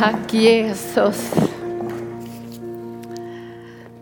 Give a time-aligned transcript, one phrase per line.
[0.00, 1.34] Tack Jesus.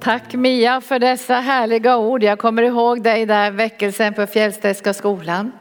[0.00, 2.22] Tack Mia för dessa härliga ord.
[2.22, 5.52] Jag kommer ihåg dig där väckelsen på Fjällstedtska skolan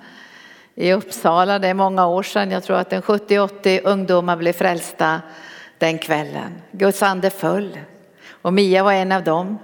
[0.76, 1.60] i Uppsala.
[1.60, 2.52] Det är många år sedan.
[2.52, 5.22] Jag tror att en 70-80 ungdomar blev frälsta
[5.78, 6.62] den kvällen.
[6.72, 7.80] Guds ande föll
[8.30, 9.58] och Mia var en av dem.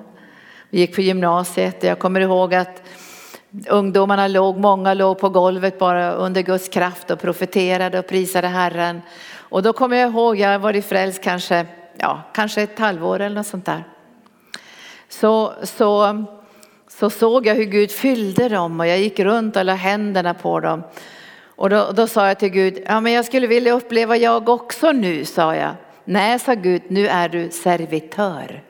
[0.70, 2.82] Vi gick på gymnasiet och jag kommer ihåg att
[3.68, 9.02] ungdomarna låg, många låg på golvet bara under Guds kraft och profeterade och prisade Herren.
[9.54, 11.66] Och då kommer jag ihåg, jag har varit frälst kanske,
[11.98, 13.84] ja, kanske ett halvår eller något sånt där.
[15.10, 16.26] Så, så,
[16.88, 20.60] så såg jag hur Gud fyllde dem och jag gick runt och la händerna på
[20.60, 20.84] dem.
[21.46, 24.92] Och då, då sa jag till Gud, ja men jag skulle vilja uppleva jag också
[24.92, 25.76] nu, sa jag.
[26.06, 28.64] Nej, sa Gud, nu är du servitör.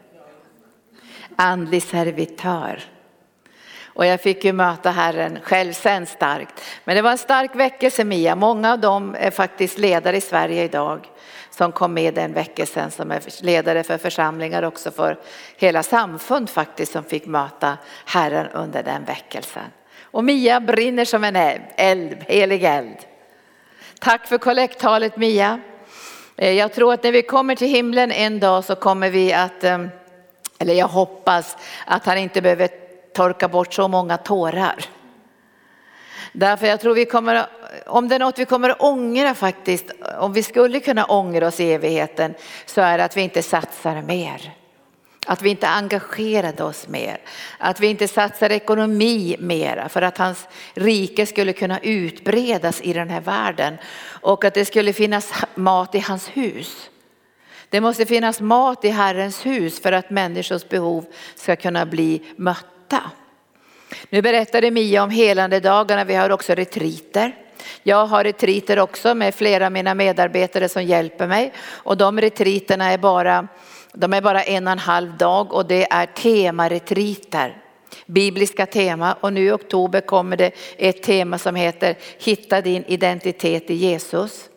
[1.35, 2.83] Andlig servitör.
[3.95, 6.61] Och jag fick ju möta Herren själv sen starkt.
[6.83, 8.35] Men det var en stark väckelse Mia.
[8.35, 11.07] Många av dem är faktiskt ledare i Sverige idag
[11.49, 15.19] som kom med den väckelsen som är ledare för församlingar också för
[15.58, 19.64] hela samfund faktiskt som fick möta Herren under den väckelsen.
[20.02, 21.36] Och Mia brinner som en
[21.75, 22.97] eld, helig eld.
[23.99, 25.59] Tack för kollekttalet Mia.
[26.36, 29.64] Eh, jag tror att när vi kommer till himlen en dag så kommer vi att,
[29.64, 29.86] eh,
[30.59, 32.83] eller jag hoppas att han inte behöver
[33.14, 34.86] torka bort så många tårar.
[36.33, 37.45] Därför jag tror vi kommer,
[37.86, 39.86] om det är något vi kommer att ångra faktiskt,
[40.20, 42.33] om vi skulle kunna ångra oss i evigheten,
[42.66, 44.53] så är det att vi inte satsar mer.
[45.28, 47.17] Att vi inte engagerade oss mer,
[47.58, 53.09] att vi inte satsar ekonomi mera för att hans rike skulle kunna utbredas i den
[53.09, 53.77] här världen
[54.22, 56.89] och att det skulle finnas mat i hans hus.
[57.70, 61.05] Det måste finnas mat i Herrens hus för att människors behov
[61.36, 62.72] ska kunna bli mötta.
[64.09, 66.03] Nu berättade Mia om helande dagarna.
[66.03, 67.36] vi har också retriter.
[67.83, 72.91] Jag har retriter också med flera av mina medarbetare som hjälper mig och de retriterna
[72.91, 73.47] är bara,
[73.94, 77.58] de är bara en och en halv dag och det är temaretriter.
[78.05, 83.70] Bibliska tema och nu i oktober kommer det ett tema som heter Hitta din identitet
[83.70, 84.49] i Jesus.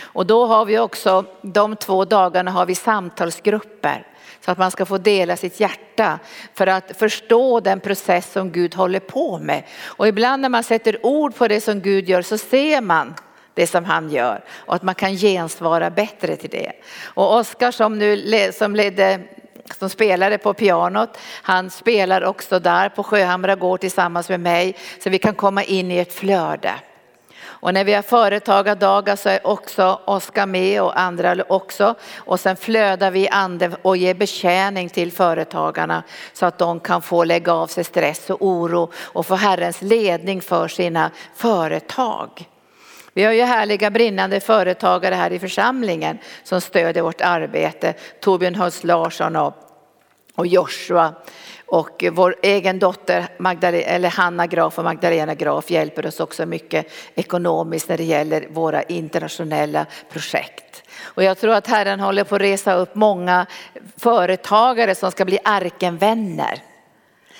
[0.00, 4.06] Och då har vi också, de två dagarna har vi samtalsgrupper
[4.44, 6.18] så att man ska få dela sitt hjärta
[6.54, 9.62] för att förstå den process som Gud håller på med.
[9.84, 13.14] Och ibland när man sätter ord på det som Gud gör så ser man
[13.54, 16.72] det som han gör och att man kan gensvara bättre till det.
[17.04, 19.20] Och Oskar som nu som ledde
[19.78, 21.18] som spelade på pianot.
[21.42, 25.90] Han spelar också där på Sjöhamra gård tillsammans med mig så vi kan komma in
[25.90, 26.74] i ett flöde.
[27.64, 31.94] Och när vi har företagardagar så är också Oskar med och andra också.
[32.16, 37.24] Och sen flödar vi ande och ger betjäning till företagarna så att de kan få
[37.24, 42.48] lägga av sig stress och oro och få Herrens ledning för sina företag.
[43.12, 47.94] Vi har ju härliga brinnande företagare här i församlingen som stödjer vårt arbete.
[48.20, 49.54] Torbjörn Höst Larsson och,
[50.34, 51.14] och Joshua
[51.66, 56.86] och vår egen dotter Magdalena, eller Hanna Graf och Magdalena Graf hjälper oss också mycket
[57.14, 60.82] ekonomiskt när det gäller våra internationella projekt.
[61.02, 63.46] Och jag tror att Herren håller på att resa upp många
[63.96, 66.62] företagare som ska bli arkenvänner.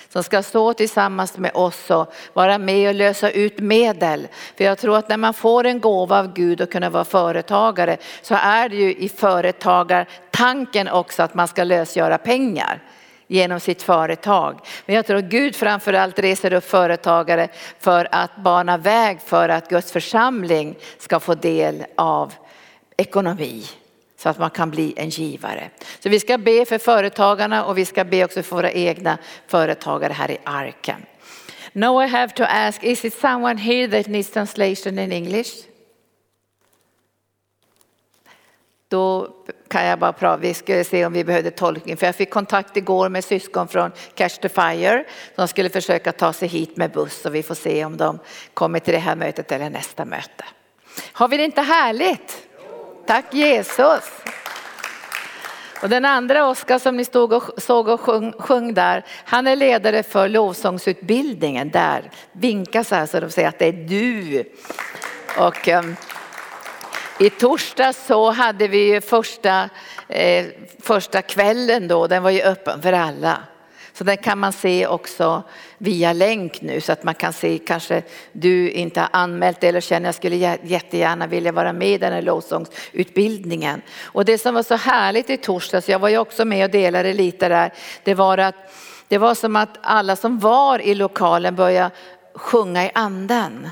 [0.09, 4.27] Som ska stå tillsammans med oss och vara med och lösa ut medel.
[4.57, 7.97] För jag tror att när man får en gåva av Gud och kunna vara företagare
[8.21, 12.81] så är det ju i företagartanken också att man ska lösgöra pengar
[13.27, 14.59] genom sitt företag.
[14.85, 17.47] Men jag tror att Gud framförallt reser upp företagare
[17.79, 22.33] för att bana väg för att Guds församling ska få del av
[22.97, 23.63] ekonomi
[24.17, 25.69] så att man kan bli en givare.
[25.99, 30.13] Så vi ska be för företagarna och vi ska be också för våra egna företagare
[30.13, 31.05] här i arken.
[31.73, 35.74] Now I have to ask, is it someone here that needs translation in English?
[38.89, 39.29] Då
[39.67, 41.97] kan jag bara prata, vi skulle se om vi behövde tolkning.
[41.97, 46.33] För jag fick kontakt igår med syskon från Catch the Fire som skulle försöka ta
[46.33, 48.19] sig hit med buss och vi får se om de
[48.53, 50.45] kommer till det här mötet eller nästa möte.
[51.11, 52.47] Har vi det inte härligt?
[53.05, 54.11] Tack Jesus.
[55.81, 59.55] Och den andra Oskar som ni stod och såg och sjung, sjung, där, han är
[59.55, 62.11] ledare för lovsångsutbildningen där.
[62.31, 64.43] Vinka så här så de säger att det är du.
[65.37, 65.95] Och um,
[67.19, 69.69] i torsdags så hade vi ju första,
[70.07, 70.45] eh,
[70.79, 73.37] första kvällen då, den var ju öppen för alla.
[73.93, 75.43] Så den kan man se också
[75.77, 79.81] via länk nu så att man kan se kanske du inte har anmält dig eller
[79.81, 83.81] känner jag skulle jättegärna vilja vara med i den här lovsångsutbildningen.
[84.03, 87.13] Och det som var så härligt i torsdags, jag var ju också med och delade
[87.13, 87.73] lite där,
[88.03, 88.55] det var att
[89.07, 91.95] det var som att alla som var i lokalen började
[92.33, 93.69] sjunga i anden.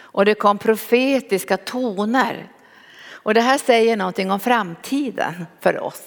[0.00, 2.48] Och det kom profetiska toner.
[3.22, 6.02] Och det här säger någonting om framtiden för oss.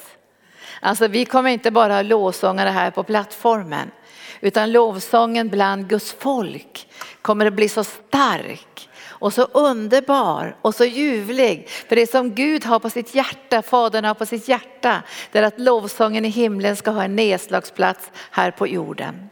[0.80, 3.92] Alltså vi kommer inte bara ha lovsångare här på plattformen
[4.42, 6.88] utan lovsången bland Guds folk
[7.22, 8.90] kommer att bli så stark
[9.24, 11.70] och så underbar och så ljuvlig.
[11.70, 15.44] För det som Gud har på sitt hjärta, Fadern har på sitt hjärta, det är
[15.44, 19.30] att lovsången i himlen ska ha en nedslagsplats här på jorden.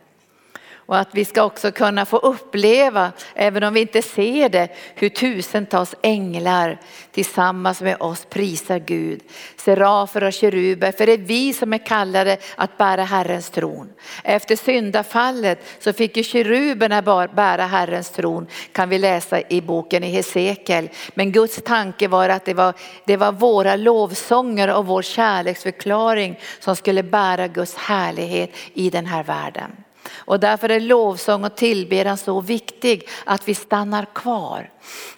[0.91, 5.09] Och att vi ska också kunna få uppleva, även om vi inte ser det, hur
[5.09, 6.79] tusentals änglar
[7.11, 9.21] tillsammans med oss prisar Gud.
[9.57, 13.89] Serafer och keruber, för det är vi som är kallade att bära Herrens tron.
[14.23, 20.09] Efter syndafallet så fick ju keruberna bära Herrens tron, kan vi läsa i boken i
[20.09, 20.89] Hesekiel.
[21.13, 22.73] Men Guds tanke var att det var,
[23.05, 29.23] det var våra lovsånger och vår kärleksförklaring som skulle bära Guds härlighet i den här
[29.23, 29.71] världen.
[30.17, 34.69] Och därför är lovsång och tillbedjan så viktig att vi stannar kvar.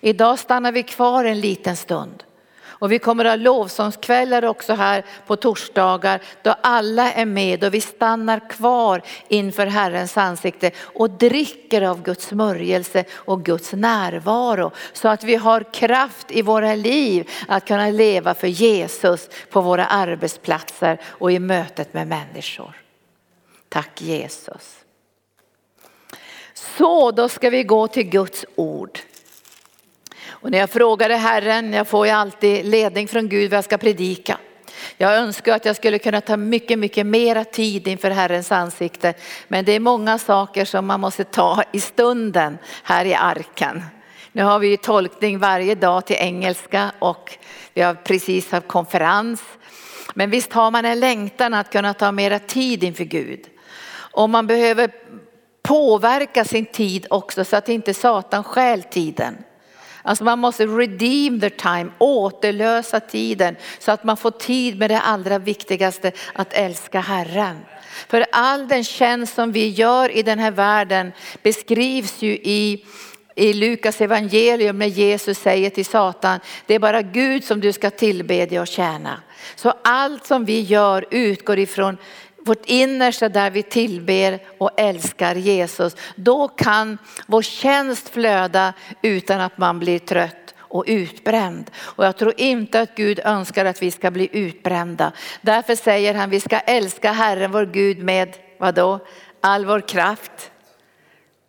[0.01, 2.23] Idag stannar vi kvar en liten stund.
[2.83, 7.73] Och vi kommer att ha lovsångskvällar också här på torsdagar då alla är med och
[7.73, 15.07] vi stannar kvar inför Herrens ansikte och dricker av Guds smörjelse och Guds närvaro så
[15.07, 20.99] att vi har kraft i våra liv att kunna leva för Jesus på våra arbetsplatser
[21.05, 22.81] och i mötet med människor.
[23.69, 24.82] Tack Jesus.
[26.77, 28.99] Så då ska vi gå till Guds ord.
[30.27, 33.77] Och när jag frågade Herren, jag får ju alltid ledning från Gud vad jag ska
[33.77, 34.37] predika.
[34.97, 39.13] Jag önskar att jag skulle kunna ta mycket, mycket mera tid inför Herrens ansikte.
[39.47, 43.83] Men det är många saker som man måste ta i stunden här i arken.
[44.31, 47.37] Nu har vi ju tolkning varje dag till engelska och
[47.73, 49.43] vi har precis haft konferens.
[50.13, 53.39] Men visst har man en längtan att kunna ta mera tid inför Gud.
[53.95, 54.91] Och man behöver
[55.63, 59.37] påverka sin tid också så att inte Satan stjäl tiden.
[60.01, 64.99] Alltså man måste redeem the time, återlösa tiden så att man får tid med det
[64.99, 67.57] allra viktigaste, att älska Herren.
[68.07, 71.11] För all den tjänst som vi gör i den här världen
[71.43, 72.85] beskrivs ju i
[73.35, 77.89] i Lukas evangelium när Jesus säger till Satan, det är bara Gud som du ska
[77.89, 79.21] tillbedja och tjäna.
[79.55, 81.97] Så allt som vi gör utgår ifrån
[82.45, 85.95] vårt innersta där vi tillber och älskar Jesus.
[86.15, 86.97] Då kan
[87.27, 91.71] vår tjänst flöda utan att man blir trött och utbränd.
[91.77, 95.11] Och jag tror inte att Gud önskar att vi ska bli utbrända.
[95.41, 98.99] Därför säger han vi ska älska Herren vår Gud med, vadå?
[99.41, 100.51] All vår kraft.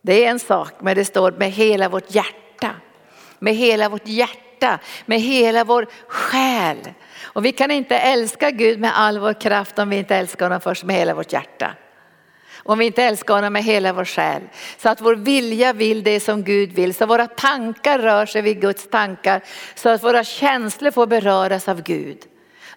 [0.01, 2.71] Det är en sak, men det står med hela vårt hjärta.
[3.39, 6.77] Med hela vårt hjärta, med hela vår själ.
[7.35, 10.61] Och vi kan inte älska Gud med all vår kraft om vi inte älskar honom
[10.61, 11.71] först med hela vårt hjärta.
[12.63, 14.41] Om vi inte älskar honom med hela vår själ.
[14.77, 16.93] Så att vår vilja vill det som Gud vill.
[16.93, 19.41] Så våra tankar rör sig vid Guds tankar.
[19.75, 22.17] Så att våra känslor får beröras av Gud.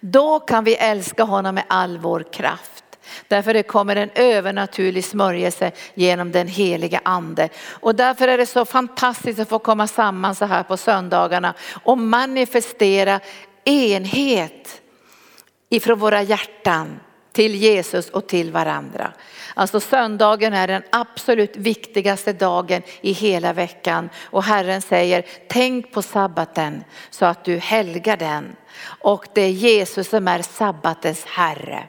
[0.01, 2.85] Då kan vi älska honom med all vår kraft.
[3.29, 7.49] Därför det kommer en övernaturlig smörjelse genom den heliga ande.
[7.71, 11.99] Och därför är det så fantastiskt att få komma samman så här på söndagarna och
[11.99, 13.21] manifestera
[13.69, 14.81] enhet
[15.69, 17.01] ifrån våra hjärtan
[17.33, 19.13] till Jesus och till varandra.
[19.55, 26.03] Alltså söndagen är den absolut viktigaste dagen i hela veckan och Herren säger tänk på
[26.03, 28.57] sabbaten så att du helgar den.
[28.85, 31.89] Och det är Jesus som är sabbatens Herre.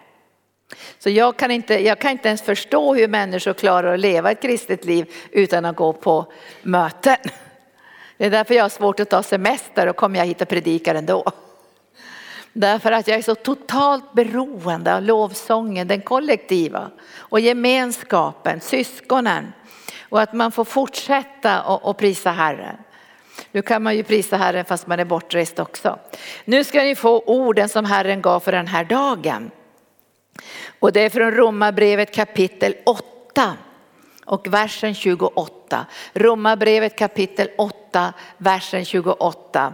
[0.99, 4.41] Så jag kan, inte, jag kan inte ens förstå hur människor klarar att leva ett
[4.41, 6.31] kristet liv utan att gå på
[6.61, 7.17] möten.
[8.17, 10.95] Det är därför jag har svårt att ta semester och kommer jag hit och predikar
[10.95, 11.31] ändå.
[12.53, 19.53] Därför att jag är så totalt beroende av lovsången, den kollektiva och gemenskapen, syskonen.
[20.09, 22.75] Och att man får fortsätta och prisa Herren.
[23.51, 25.99] Nu kan man ju prisa Herren fast man är bortrest också.
[26.45, 29.51] Nu ska ni få orden som Herren gav för den här dagen.
[30.79, 33.53] Och det är från Romarbrevet kapitel 8
[34.25, 35.85] och versen 28.
[36.13, 39.73] Romarbrevet kapitel 8, versen 28.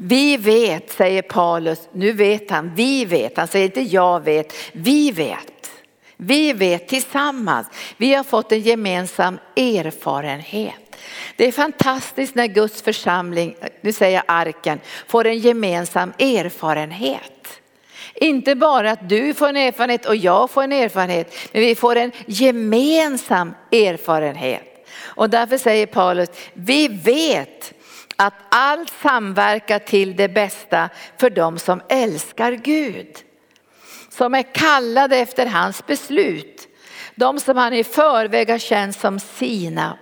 [0.00, 5.10] Vi vet, säger Paulus, nu vet han, vi vet, han säger inte jag vet, vi
[5.10, 5.70] vet.
[6.16, 10.96] Vi vet tillsammans, vi har fått en gemensam erfarenhet.
[11.36, 17.60] Det är fantastiskt när Guds församling, nu säger jag arken, får en gemensam erfarenhet.
[18.14, 21.96] Inte bara att du får en erfarenhet och jag får en erfarenhet, men vi får
[21.96, 24.86] en gemensam erfarenhet.
[25.00, 27.74] Och därför säger Paulus, vi vet
[28.18, 33.16] att allt samverkar till det bästa för dem som älskar Gud.
[34.10, 36.68] Som är kallade efter hans beslut.
[37.14, 39.98] De som han i förväg har känt som sina.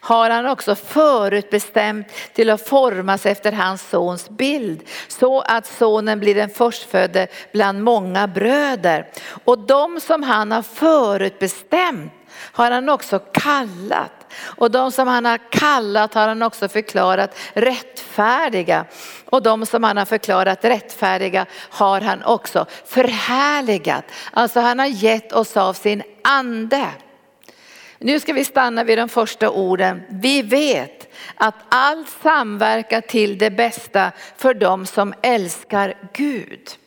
[0.00, 6.34] har han också förutbestämt till att formas efter hans sons bild så att sonen blir
[6.34, 9.08] den förstfödde bland många bröder.
[9.44, 15.38] Och de som han har förutbestämt har han också kallat och de som han har
[15.50, 18.84] kallat har han också förklarat rättfärdiga.
[19.24, 24.04] Och de som han har förklarat rättfärdiga har han också förhärligat.
[24.32, 26.86] Alltså han har gett oss av sin ande.
[27.98, 30.02] Nu ska vi stanna vid de första orden.
[30.08, 36.79] Vi vet att allt samverkar till det bästa för dem som älskar Gud.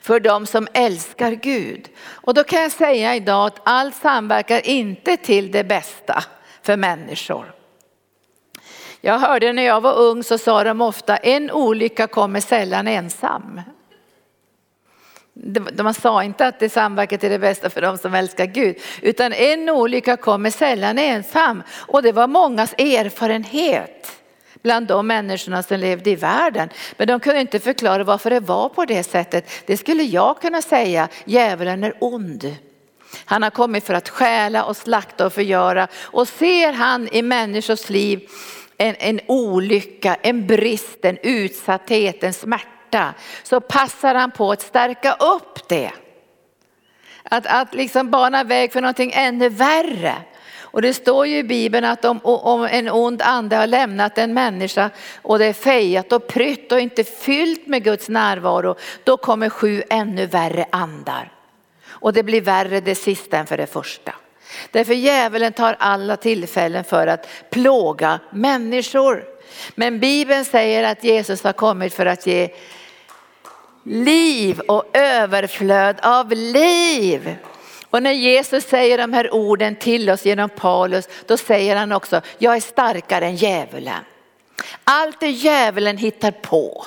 [0.00, 1.88] För dem som älskar Gud.
[2.10, 6.24] Och då kan jag säga idag att allt samverkar inte till det bästa
[6.62, 7.54] för människor.
[9.00, 13.60] Jag hörde när jag var ung så sa de ofta en olycka kommer sällan ensam.
[15.82, 19.32] Man sa inte att det samverkar till det bästa för de som älskar Gud, utan
[19.32, 21.62] en olycka kommer sällan ensam.
[21.72, 24.19] Och det var mångas erfarenhet
[24.62, 26.68] bland de människorna som levde i världen.
[26.96, 29.50] Men de kunde inte förklara varför det var på det sättet.
[29.66, 32.56] Det skulle jag kunna säga, djävulen är ond.
[33.24, 35.88] Han har kommit för att stjäla och slakta och förgöra.
[36.02, 38.28] Och ser han i människors liv
[38.76, 45.12] en, en olycka, en brist, en utsatthet, en smärta så passar han på att stärka
[45.12, 45.90] upp det.
[47.22, 50.14] Att, att liksom bana väg för någonting ännu värre.
[50.72, 54.34] Och det står ju i Bibeln att om, om, en ond ande har lämnat en
[54.34, 54.90] människa
[55.22, 58.74] och det är fejat och prytt och inte fyllt med Guds närvaro,
[59.04, 61.32] då kommer sju ännu värre andar.
[61.88, 64.14] Och det blir värre det sista än för det första.
[64.70, 69.24] Därför djävulen tar alla tillfällen för att plåga människor.
[69.74, 72.48] Men Bibeln säger att Jesus har kommit för att ge
[73.84, 77.36] liv och överflöd av liv.
[77.90, 82.20] Och när Jesus säger de här orden till oss genom Paulus, då säger han också,
[82.38, 84.04] jag är starkare än djävulen.
[84.84, 86.86] Allt det djävulen hittar på,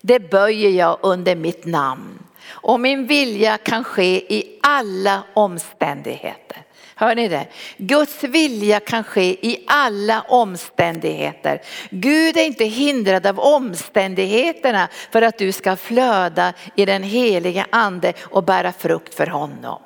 [0.00, 2.18] det böjer jag under mitt namn.
[2.46, 6.63] Och min vilja kan ske i alla omständigheter.
[6.96, 7.46] Hör ni det?
[7.76, 11.60] Guds vilja kan ske i alla omständigheter.
[11.90, 18.12] Gud är inte hindrad av omständigheterna för att du ska flöda i den heliga ande
[18.22, 19.82] och bära frukt för honom.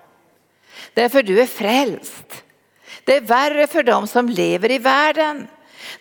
[0.95, 2.45] Därför du är frälst.
[3.05, 5.47] Det är värre för dem som lever i världen.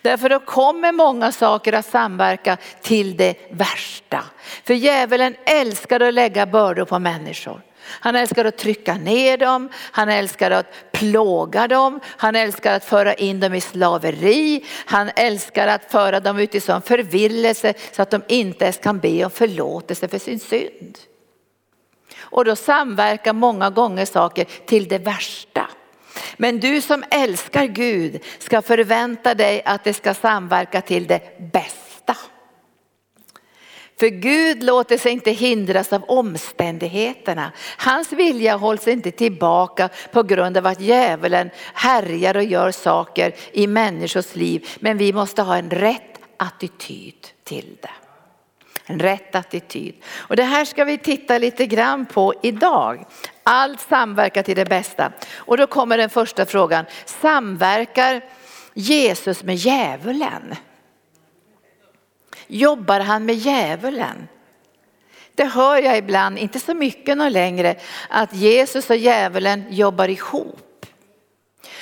[0.02, 4.24] Därför då kommer många saker att samverka till det värsta.
[4.64, 7.62] För djävulen älskar att lägga bördor på människor.
[7.90, 13.14] Han älskar att trycka ner dem, han älskar att plåga dem, han älskar att föra
[13.14, 18.10] in dem i slaveri, han älskar att föra dem ut i sån förvillelse så att
[18.10, 20.98] de inte ens kan be om förlåtelse för sin synd.
[22.20, 25.68] Och då samverkar många gånger saker till det värsta.
[26.38, 32.16] Men du som älskar Gud ska förvänta dig att det ska samverka till det bästa.
[34.00, 37.52] För Gud låter sig inte hindras av omständigheterna.
[37.78, 43.68] Hans vilja hålls inte tillbaka på grund av att djävulen härjar och gör saker i
[43.68, 44.68] människors liv.
[44.80, 47.90] Men vi måste ha en rätt attityd till det.
[48.86, 49.96] En rätt attityd.
[50.16, 53.06] Och det här ska vi titta lite grann på idag.
[53.44, 55.12] Allt samverkar till det bästa.
[55.36, 56.86] Och då kommer den första frågan.
[57.06, 58.22] Samverkar
[58.74, 60.56] Jesus med djävulen?
[62.48, 64.28] Jobbar han med djävulen?
[65.36, 67.76] Det hör jag ibland, inte så mycket någon längre,
[68.10, 70.86] att Jesus och djävulen jobbar ihop.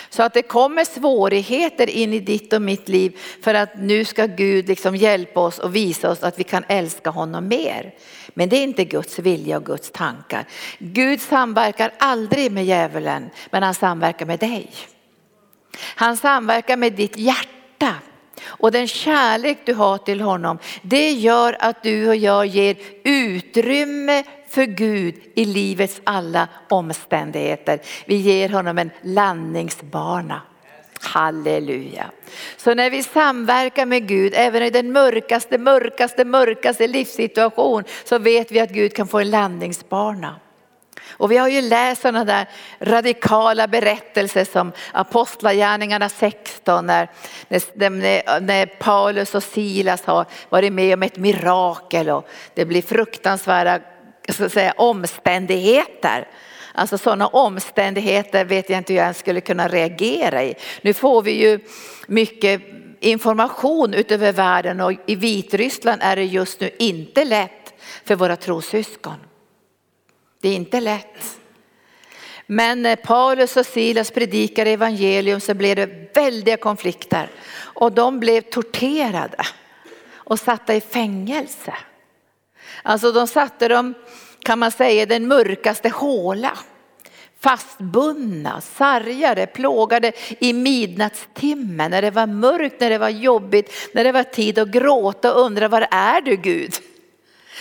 [0.10, 4.25] Så att det kommer svårigheter in i ditt och mitt liv för att nu ska
[4.25, 7.93] Gud liksom hjälpa oss och visa oss att vi kan älska honom mer.
[8.34, 10.45] Men det är inte Guds vilja och Guds tankar.
[10.79, 14.72] Gud samverkar aldrig med djävulen men han samverkar med dig.
[15.79, 17.93] Han samverkar med ditt hjärta.
[18.47, 24.23] Och den kärlek du har till honom, det gör att du och jag ger utrymme
[24.49, 27.79] för Gud i livets alla omständigheter.
[28.05, 30.41] Vi ger honom en landningsbana.
[31.01, 32.05] Halleluja.
[32.57, 38.51] Så när vi samverkar med Gud, även i den mörkaste, mörkaste, mörkaste livssituation, så vet
[38.51, 40.35] vi att Gud kan få en landningsbana.
[41.09, 47.09] Och vi har ju läst sådana där radikala berättelser som Apostlagärningarna 16 när,
[47.50, 53.79] när, när Paulus och Silas har varit med om ett mirakel och det blir fruktansvärda
[54.33, 56.27] ska säga, omständigheter.
[56.74, 60.55] Alltså sådana omständigheter vet jag inte hur jag skulle kunna reagera i.
[60.81, 61.59] Nu får vi ju
[62.07, 62.62] mycket
[63.00, 67.74] information utöver världen och i Vitryssland är det just nu inte lätt
[68.05, 69.17] för våra trossyskon.
[70.45, 71.39] Det är inte lätt.
[72.45, 78.41] Men när Paulus och Silas predikade evangelium så blev det väldiga konflikter och de blev
[78.41, 79.43] torterade
[80.13, 81.73] och satta i fängelse.
[82.83, 83.93] Alltså de satte dem,
[84.43, 86.57] kan man säga, i den mörkaste håla.
[87.39, 94.11] Fastbundna, sargade, plågade i midnattstimmen när det var mörkt, när det var jobbigt, när det
[94.11, 96.73] var tid att gråta och undra var är du Gud?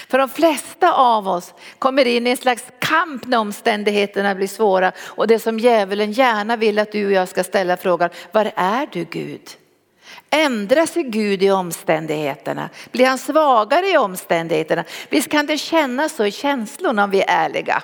[0.09, 4.93] För de flesta av oss kommer in i en slags kamp när omständigheterna blir svåra
[4.99, 8.89] och det som djävulen gärna vill att du och jag ska ställa frågan, var är
[8.93, 9.51] du Gud?
[10.31, 12.71] Ändrar sig Gud i omständigheterna?
[12.93, 14.85] Blir han svagare i omständigheterna?
[15.09, 17.83] Visst kan det kännas så i känslorna om vi är ärliga.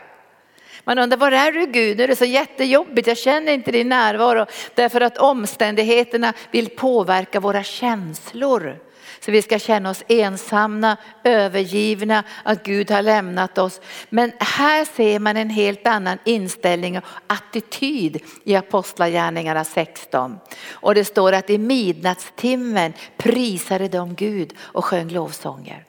[0.84, 1.96] Man undrar, var är du Gud?
[1.96, 4.46] Nu är det så jättejobbigt, jag känner inte din närvaro.
[4.74, 8.78] Därför att omständigheterna vill påverka våra känslor.
[9.20, 13.80] Så vi ska känna oss ensamma, övergivna, att Gud har lämnat oss.
[14.08, 20.38] Men här ser man en helt annan inställning och attityd i Apostlagärningarna 16.
[20.70, 25.84] Och det står att i midnattstimmen prisade de Gud och sjöng lovsånger.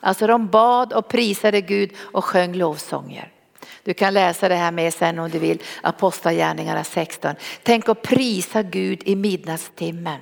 [0.00, 3.32] Alltså de bad och prisade Gud och sjöng lovsånger.
[3.84, 7.34] Du kan läsa det här med sen om du vill, Apostlagärningarna 16.
[7.62, 10.20] Tänk att prisa Gud i midnattstimmen.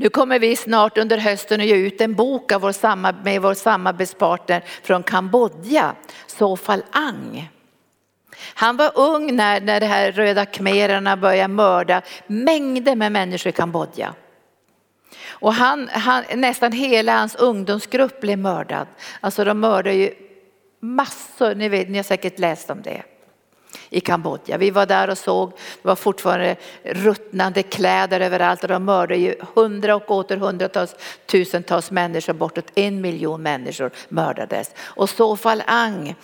[0.00, 3.54] Nu kommer vi snart under hösten att ge ut en bok av vår med vår
[3.54, 5.94] samarbetspartner från Kambodja,
[6.26, 7.50] Sofal Ang.
[8.54, 13.52] Han var ung när, när de här röda khmererna började mörda mängder med människor i
[13.52, 14.14] Kambodja.
[15.28, 18.86] Och han, han, nästan hela hans ungdomsgrupp blev mördad.
[19.20, 20.14] Alltså de mördade ju
[20.80, 23.02] massor, ni, vet, ni har säkert läst om det
[23.90, 24.58] i Kambodja.
[24.58, 29.34] Vi var där och såg, det var fortfarande ruttnande kläder överallt och de mördade ju
[29.54, 30.94] hundra och åter hundratals
[31.26, 34.70] tusentals människor, bortåt en miljon människor mördades.
[34.78, 36.14] Och Sofal Ang,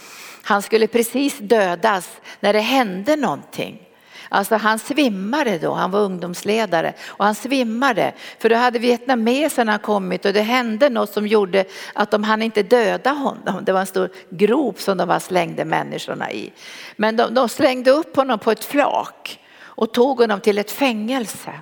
[0.42, 2.10] han skulle precis dödas
[2.40, 3.85] när det hände någonting.
[4.28, 10.24] Alltså han svimmade då, han var ungdomsledare och han svimmade för då hade vietnameserna kommit
[10.24, 11.64] och det hände något som gjorde
[11.94, 13.64] att de hann inte döda honom.
[13.64, 16.52] Det var en stor grop som de bara slängde människorna i.
[16.96, 21.52] Men de, de slängde upp honom på ett flak och tog honom till ett fängelse.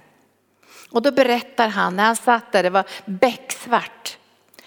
[0.90, 4.18] Och då berättar han när han satt där, det var becksvart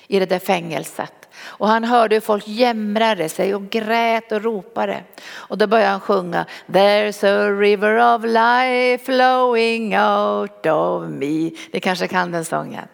[0.07, 1.26] i det där fängelset.
[1.47, 5.03] Och han hörde hur folk jämrade sig och grät och ropade.
[5.29, 11.51] Och då började han sjunga There's a river of life flowing out of me.
[11.71, 12.87] Ni kanske kan den sången.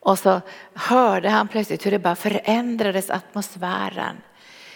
[0.00, 0.40] Och så
[0.74, 4.16] hörde han plötsligt hur det bara förändrades atmosfären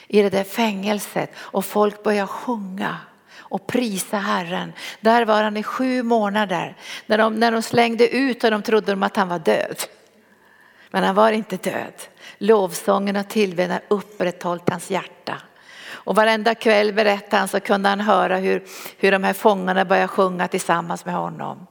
[0.09, 2.97] i det där fängelset och folk började sjunga
[3.39, 4.73] och prisa Herren.
[5.01, 6.77] Där var han i sju månader.
[7.07, 9.77] När de, när de slängde ut honom trodde de att han var död.
[10.95, 11.93] Men han var inte död.
[12.39, 15.41] Lovsången och tillbedjan upprätthållit hans hjärta.
[15.87, 18.65] Och varenda kväll berättade han så kunde han höra hur,
[18.99, 21.67] hur de här fångarna började sjunga tillsammans med honom.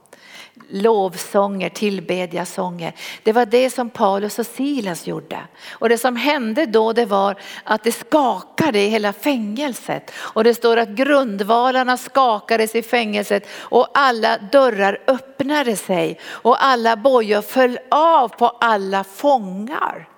[0.68, 2.92] Lovsånger, tillbedjasånger.
[3.22, 5.38] Det var det som Paulus och Silas gjorde.
[5.70, 10.10] Och det som hände då det var att det skakade i hela fängelset.
[10.16, 16.96] Och det står att grundvalarna skakades i fängelset och alla dörrar öppnade sig och alla
[16.96, 20.13] bojor föll av på alla fångar.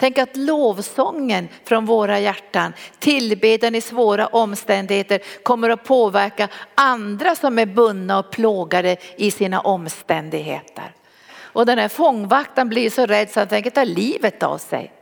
[0.00, 7.58] Tänk att lovsången från våra hjärtan, tillbedjan i svåra omständigheter kommer att påverka andra som
[7.58, 10.94] är bundna och plågade i sina omständigheter.
[11.36, 14.92] Och den här fångvaktaren blir så rädd så han tänker ta livet av sig.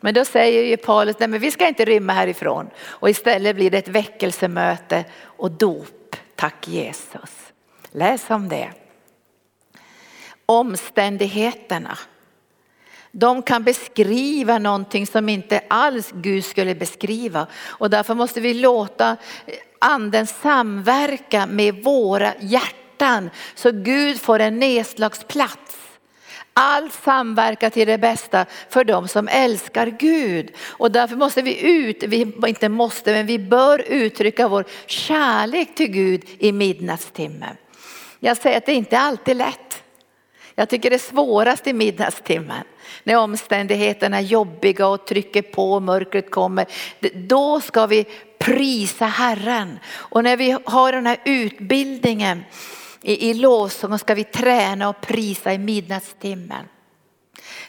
[0.00, 2.70] Men då säger ju Paulus, nej men vi ska inte rymma härifrån.
[2.84, 6.16] Och istället blir det ett väckelsemöte och dop.
[6.36, 7.52] Tack Jesus.
[7.90, 8.70] Läs om det.
[10.46, 11.98] Omständigheterna
[13.18, 17.46] de kan beskriva någonting som inte alls Gud skulle beskriva.
[17.66, 19.16] Och därför måste vi låta
[19.78, 25.76] anden samverka med våra hjärtan så Gud får en nedslagsplats.
[26.52, 30.50] Allt samverkar till det bästa för dem som älskar Gud.
[30.66, 35.90] Och därför måste vi ut, vi inte måste men vi bör uttrycka vår kärlek till
[35.90, 37.56] Gud i midnattstimmen.
[38.20, 39.82] Jag säger att det inte alltid är lätt.
[40.54, 42.64] Jag tycker det är svårast i midnattstimmen
[43.04, 46.66] när omständigheterna är jobbiga och trycker på och mörkret kommer.
[47.14, 48.06] Då ska vi
[48.38, 49.78] prisa Herren.
[49.88, 52.44] Och när vi har den här utbildningen
[53.02, 56.64] i, i lovsång ska vi träna och prisa i midnattstimmen.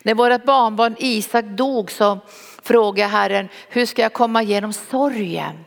[0.03, 2.19] När vårt barnbarn Isak dog så
[2.63, 5.65] frågade Herren, hur ska jag komma igenom sorgen?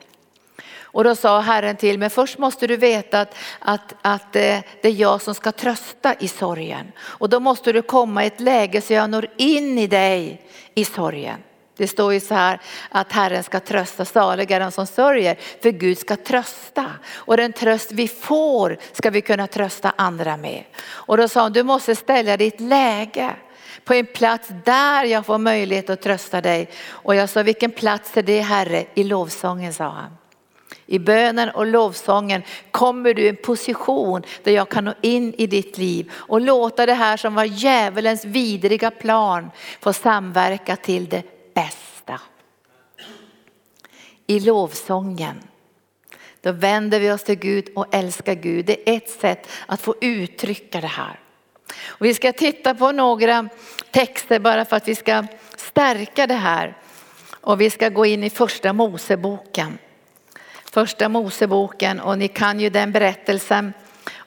[0.93, 4.89] Och då sa Herren till mig, först måste du veta att, att, att eh, det
[4.89, 6.93] är jag som ska trösta i sorgen.
[7.01, 10.43] Och då måste du komma i ett läge så jag når in i dig
[10.75, 11.39] i sorgen.
[11.77, 15.99] Det står ju så här att Herren ska trösta saliga den som sörjer, för Gud
[15.99, 16.87] ska trösta.
[17.13, 20.65] Och den tröst vi får ska vi kunna trösta andra med.
[20.83, 23.31] Och då sa hon, du måste ställa ditt läge
[23.85, 26.71] på en plats där jag får möjlighet att trösta dig.
[26.89, 28.85] Och jag sa, vilken plats är det Herre?
[28.95, 30.20] I lovsången sa han.
[30.91, 35.47] I bönen och lovsången kommer du i en position där jag kan nå in i
[35.47, 39.51] ditt liv och låta det här som var djävulens vidriga plan
[39.81, 41.23] få samverka till det
[41.55, 42.21] bästa.
[44.27, 45.43] I lovsången
[46.41, 48.67] då vänder vi oss till Gud och älskar Gud.
[48.67, 51.21] Det är ett sätt att få uttrycka det här.
[51.87, 53.49] Och vi ska titta på några
[53.91, 55.25] texter bara för att vi ska
[55.57, 56.77] stärka det här.
[57.41, 59.79] Och vi ska gå in i första Moseboken.
[60.73, 63.73] Första Moseboken och ni kan ju den berättelsen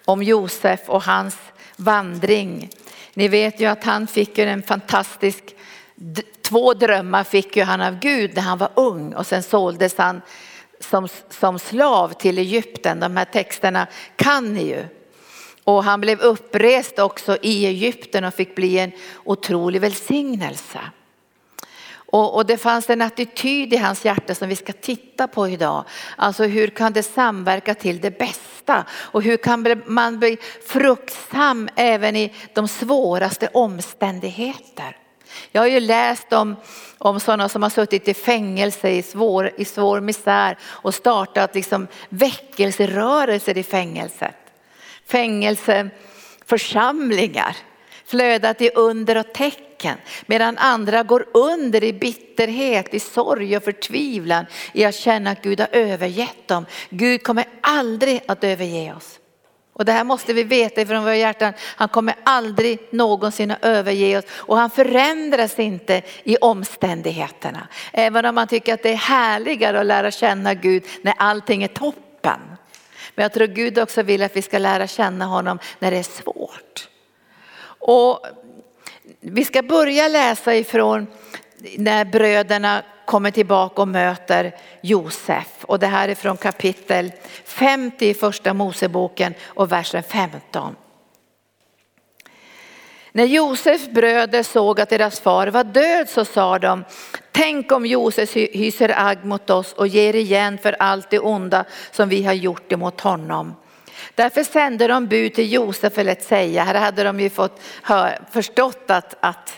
[0.06, 1.38] om Josef och hans
[1.76, 2.70] vandring.
[3.14, 5.44] Ni vet ju att han fick ju en fantastisk,
[6.42, 10.22] två drömmar fick ju han av Gud när han var ung och sen såldes han
[10.80, 13.00] som, som slav till Egypten.
[13.00, 14.86] De här texterna kan ni ju.
[15.64, 18.92] Och han blev upprest också i Egypten och fick bli en
[19.24, 20.80] otrolig välsignelse.
[22.14, 25.86] Och, och, det fanns en attityd i hans hjärta som vi ska titta på idag.
[26.16, 28.86] Alltså hur kan det samverka till det bästa?
[28.92, 34.98] Och hur kan man bli fruktsam även i de svåraste omständigheter?
[35.52, 36.56] Jag har ju läst om,
[36.98, 41.88] om sådana som har suttit i fängelse i svår, i svår misär och startat liksom
[42.10, 44.36] väckelserörelser i fängelset.
[45.08, 47.58] Fängelseförsamlingar
[48.06, 49.73] flödat i under och tecken
[50.26, 55.60] medan andra går under i bitterhet, i sorg och förtvivlan i att känna att Gud
[55.60, 56.66] har övergett dem.
[56.90, 59.20] Gud kommer aldrig att överge oss.
[59.74, 61.54] Och det här måste vi veta ifrån våra hjärtan.
[61.60, 67.68] Han kommer aldrig någonsin att överge oss och han förändras inte i omständigheterna.
[67.92, 71.68] Även om man tycker att det är härligare att lära känna Gud när allting är
[71.68, 72.40] toppen.
[73.16, 76.04] Men jag tror Gud också vill att vi ska lära känna honom när det är
[76.04, 76.88] svårt.
[77.86, 78.26] Och
[79.26, 81.08] vi ska börja läsa ifrån
[81.78, 85.48] när bröderna kommer tillbaka och möter Josef.
[85.62, 87.12] Och det här är från kapitel
[87.46, 90.76] 50 i första Moseboken och versen 15.
[93.12, 96.84] När Josefs bröder såg att deras far var död så sa de,
[97.32, 102.10] tänk om Josef hyser agg mot oss och ger igen för allt det onda som
[102.10, 103.56] vi har gjort emot honom.
[104.16, 108.20] Därför sände de bud till Josef eller att säga, här hade de ju fått hör,
[108.32, 109.54] förstått att, att,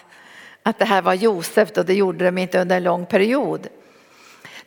[0.64, 3.68] att det här var Josef och det gjorde de inte under en lång period.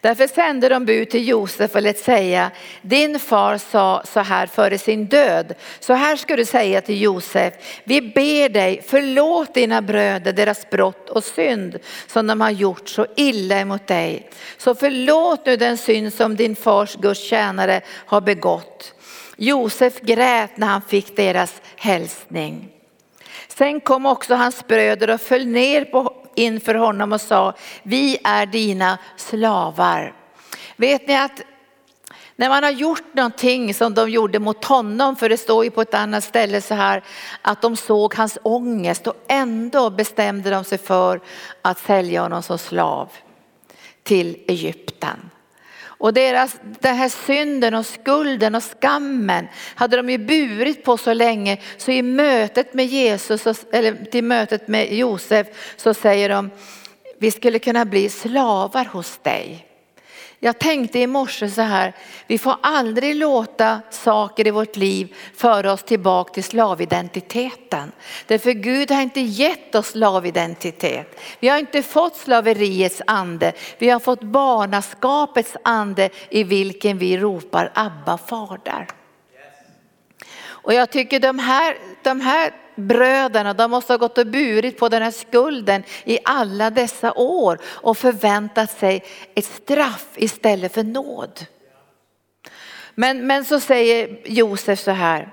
[0.00, 2.50] Därför sände de bud till Josef och lät säga,
[2.82, 5.54] din far sa så här före sin död.
[5.80, 11.10] Så här ska du säga till Josef, vi ber dig förlåt dina bröder deras brott
[11.10, 14.30] och synd som de har gjort så illa emot dig.
[14.58, 18.94] Så förlåt nu den synd som din fars Guds tjänare har begått.
[19.40, 22.68] Josef grät när han fick deras hälsning.
[23.48, 28.46] Sen kom också hans bröder och föll ner på, inför honom och sa, vi är
[28.46, 30.14] dina slavar.
[30.76, 31.42] Vet ni att
[32.36, 35.82] när man har gjort någonting som de gjorde mot honom, för det står ju på
[35.82, 37.02] ett annat ställe så här
[37.42, 41.20] att de såg hans ångest och ändå bestämde de sig för
[41.62, 43.08] att sälja honom som slav
[44.02, 45.30] till Egypten.
[45.98, 51.12] Och deras, den här synden och skulden och skammen hade de ju burit på så
[51.12, 56.50] länge så i mötet med Jesus, eller till mötet med Josef så säger de
[57.18, 59.67] vi skulle kunna bli slavar hos dig.
[60.40, 61.94] Jag tänkte i morse så här,
[62.26, 67.92] vi får aldrig låta saker i vårt liv föra oss tillbaka till slavidentiteten.
[68.26, 71.20] Därför Gud har inte gett oss slavidentitet.
[71.40, 77.72] Vi har inte fått slaveriets ande, vi har fått barnaskapets ande i vilken vi ropar
[77.74, 78.86] Abba fader.
[80.46, 84.88] Och jag tycker de här, de här bröderna, de måste ha gått och burit på
[84.88, 91.46] den här skulden i alla dessa år och förväntat sig ett straff istället för nåd.
[92.94, 95.32] Men, men så säger Josef så här.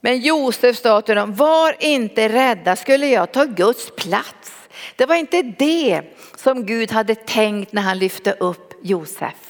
[0.00, 4.68] Men Josef sa till dem, var inte rädda, skulle jag ta Guds plats?
[4.96, 6.02] Det var inte det
[6.36, 9.49] som Gud hade tänkt när han lyfte upp Josef.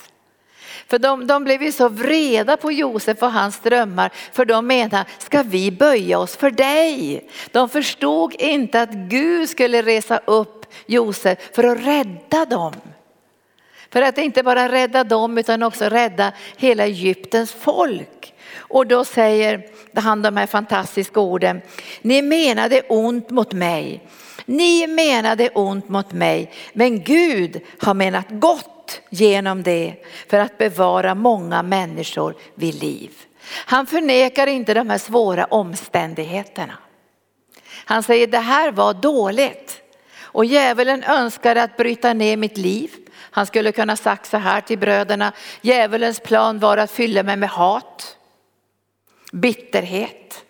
[0.87, 5.05] För de, de blev ju så vreda på Josef och hans drömmar för de menade,
[5.19, 7.25] ska vi böja oss för dig?
[7.51, 12.73] De förstod inte att Gud skulle resa upp Josef för att rädda dem.
[13.93, 18.35] För att inte bara rädda dem utan också rädda hela Egyptens folk.
[18.57, 21.61] Och då säger han de här fantastiska orden,
[22.03, 24.01] ni menade ont mot mig
[24.51, 28.80] Ni menade ont mot mig, men Gud har menat gott
[29.11, 29.95] genom det
[30.29, 33.11] för att bevara många människor vid liv.
[33.67, 36.79] Han förnekar inte de här svåra omständigheterna.
[37.85, 39.81] Han säger det här var dåligt
[40.23, 42.91] och djävulen önskade att bryta ner mitt liv.
[43.31, 47.49] Han skulle kunna sagt så här till bröderna, djävulens plan var att fylla mig med
[47.49, 48.17] hat,
[49.33, 50.45] bitterhet,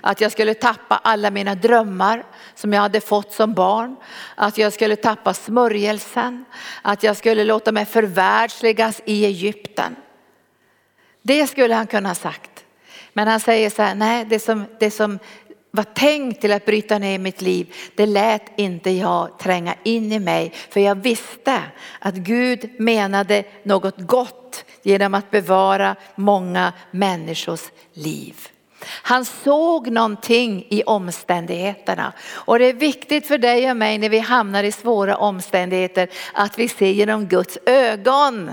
[0.00, 2.24] att jag skulle tappa alla mina drömmar
[2.56, 3.96] som jag hade fått som barn,
[4.34, 6.44] att jag skulle tappa smörjelsen,
[6.82, 9.96] att jag skulle låta mig förvärldsligas i Egypten.
[11.22, 12.64] Det skulle han kunna ha sagt.
[13.12, 15.18] Men han säger så här, nej det som, det som
[15.70, 20.18] var tänkt till att bryta ner mitt liv, det lät inte jag tränga in i
[20.18, 20.52] mig.
[20.70, 21.62] För jag visste
[21.98, 28.48] att Gud menade något gott genom att bevara många människors liv.
[28.84, 34.18] Han såg någonting i omständigheterna och det är viktigt för dig och mig när vi
[34.18, 38.50] hamnar i svåra omständigheter att vi ser genom Guds ögon.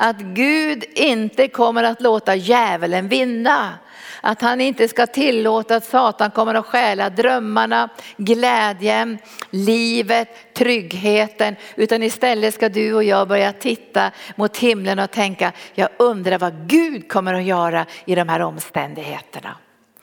[0.00, 3.78] Att Gud inte kommer att låta djävulen vinna.
[4.20, 9.18] Att han inte ska tillåta att Satan kommer att stjäla drömmarna, glädjen,
[9.50, 11.56] livet, tryggheten.
[11.76, 16.68] Utan istället ska du och jag börja titta mot himlen och tänka, jag undrar vad
[16.68, 19.56] Gud kommer att göra i de här omständigheterna.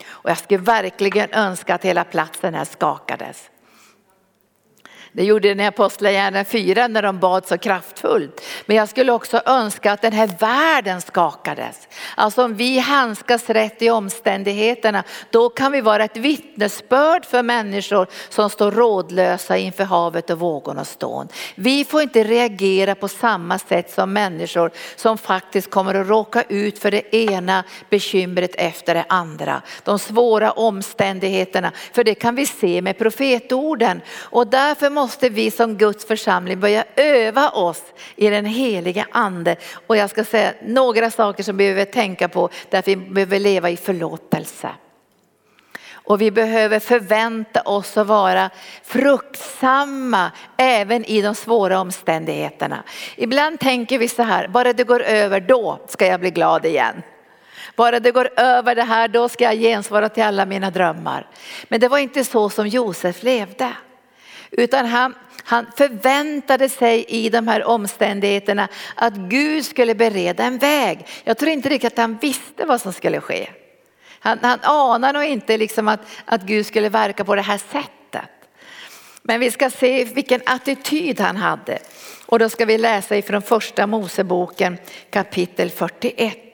[0.07, 3.49] Och jag skulle verkligen önska att hela platsen här skakades.
[5.15, 8.41] Det gjorde den i Apostlagärningarna 4 när de bad så kraftfullt.
[8.65, 11.87] Men jag skulle också önska att den här världen skakades.
[12.15, 18.07] Alltså om vi handskas rätt i omständigheterna, då kan vi vara ett vittnesbörd för människor
[18.29, 21.27] som står rådlösa inför havet och vågornas stån.
[21.55, 26.79] Vi får inte reagera på samma sätt som människor som faktiskt kommer att råka ut
[26.79, 29.61] för det ena bekymret efter det andra.
[29.83, 34.01] De svåra omständigheterna, för det kan vi se med profetorden.
[34.19, 37.83] Och därför måste måste vi som Guds församling börja öva oss
[38.15, 39.55] i den heliga ande.
[39.87, 43.69] Och jag ska säga några saker som vi behöver tänka på därför vi behöver leva
[43.69, 44.69] i förlåtelse.
[45.91, 48.49] Och vi behöver förvänta oss att vara
[48.83, 52.83] fruktsamma även i de svåra omständigheterna.
[53.15, 57.01] Ibland tänker vi så här, bara det går över då ska jag bli glad igen.
[57.75, 61.27] Bara det går över det här då ska jag gensvara till alla mina drömmar.
[61.67, 63.73] Men det var inte så som Josef levde.
[64.51, 71.07] Utan han, han förväntade sig i de här omständigheterna att Gud skulle bereda en väg.
[71.23, 73.49] Jag tror inte riktigt att han visste vad som skulle ske.
[74.19, 78.29] Han, han anar nog inte liksom att, att Gud skulle verka på det här sättet.
[79.21, 81.79] Men vi ska se vilken attityd han hade.
[82.25, 84.77] Och då ska vi läsa ifrån första Moseboken
[85.09, 86.44] kapitel 41.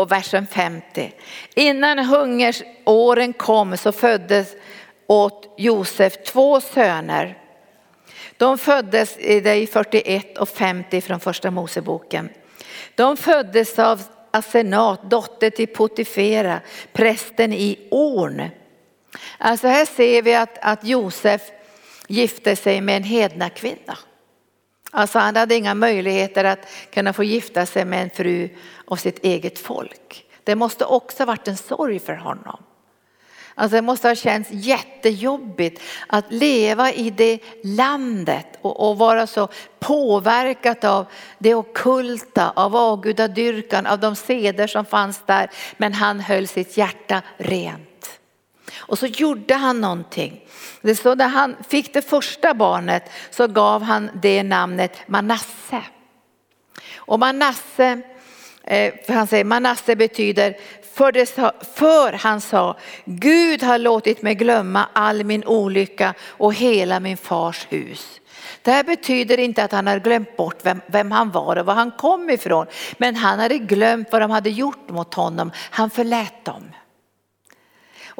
[0.00, 1.12] Och versen 50.
[1.54, 4.56] Innan hungersåren kom så föddes
[5.06, 7.38] åt Josef två söner.
[8.36, 12.28] De föddes i 41 och 50 från första Moseboken.
[12.94, 16.60] De föddes av Asenat, dotter till Potifera,
[16.92, 18.50] prästen i Orn.
[19.38, 21.42] Alltså här ser vi att, att Josef
[22.08, 23.98] gifte sig med en hedna kvinna.
[24.90, 28.48] Alltså han hade inga möjligheter att kunna få gifta sig med en fru
[28.84, 30.26] av sitt eget folk.
[30.44, 32.62] Det måste också varit en sorg för honom.
[33.54, 39.48] Alltså det måste ha känts jättejobbigt att leva i det landet och, och vara så
[39.78, 41.06] påverkat av
[41.38, 45.50] det okulta, av avgudadyrkan, av de seder som fanns där.
[45.76, 47.89] Men han höll sitt hjärta rent.
[48.78, 50.40] Och så gjorde han någonting.
[50.82, 55.82] Det så när han fick det första barnet så gav han det namnet Manasse.
[56.94, 58.00] Och Manasse,
[58.64, 60.56] eh, för han säger Manasse betyder
[60.94, 61.26] för, det,
[61.76, 67.66] för han sa, Gud har låtit mig glömma all min olycka och hela min fars
[67.68, 68.20] hus.
[68.62, 71.74] Det här betyder inte att han har glömt bort vem, vem, han var och var
[71.74, 72.66] han kom ifrån.
[72.98, 75.52] Men han hade glömt vad de hade gjort mot honom.
[75.70, 76.64] Han förlät dem.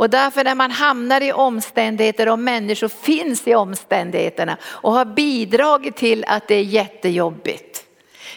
[0.01, 5.97] Och därför när man hamnar i omständigheter och människor finns i omständigheterna och har bidragit
[5.97, 7.85] till att det är jättejobbigt.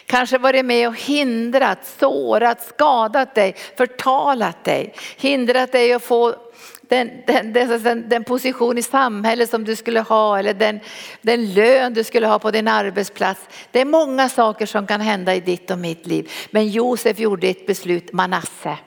[0.06, 6.34] Kanske varit med och hindrat, sårat, skadat dig, förtalat dig, hindrat dig att få
[6.80, 10.80] den, den, den, den, position i samhället som du skulle ha eller den,
[11.22, 13.40] den lön du skulle ha på din arbetsplats.
[13.70, 16.30] Det är många saker som kan hända i ditt och mitt liv.
[16.50, 18.78] Men Josef gjorde ett beslut, Manasse.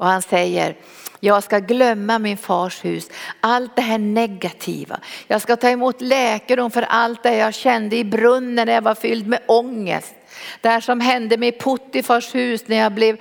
[0.00, 0.76] Och han säger,
[1.20, 3.10] jag ska glömma min fars hus,
[3.40, 5.00] allt det här negativa.
[5.26, 8.94] Jag ska ta emot läkedom för allt det jag kände i brunnen när jag var
[8.94, 10.14] fylld med ångest.
[10.60, 13.16] Det här som hände med Puttifars hus när jag blev,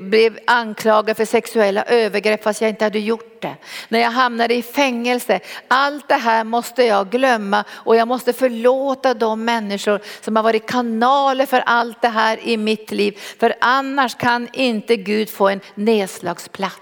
[0.00, 3.56] blev anklagad för sexuella övergrepp fast jag inte hade gjort det.
[3.88, 5.40] När jag hamnade i fängelse.
[5.68, 10.66] Allt det här måste jag glömma och jag måste förlåta de människor som har varit
[10.66, 13.18] kanaler för allt det här i mitt liv.
[13.38, 16.80] För annars kan inte Gud få en nedslagsplats.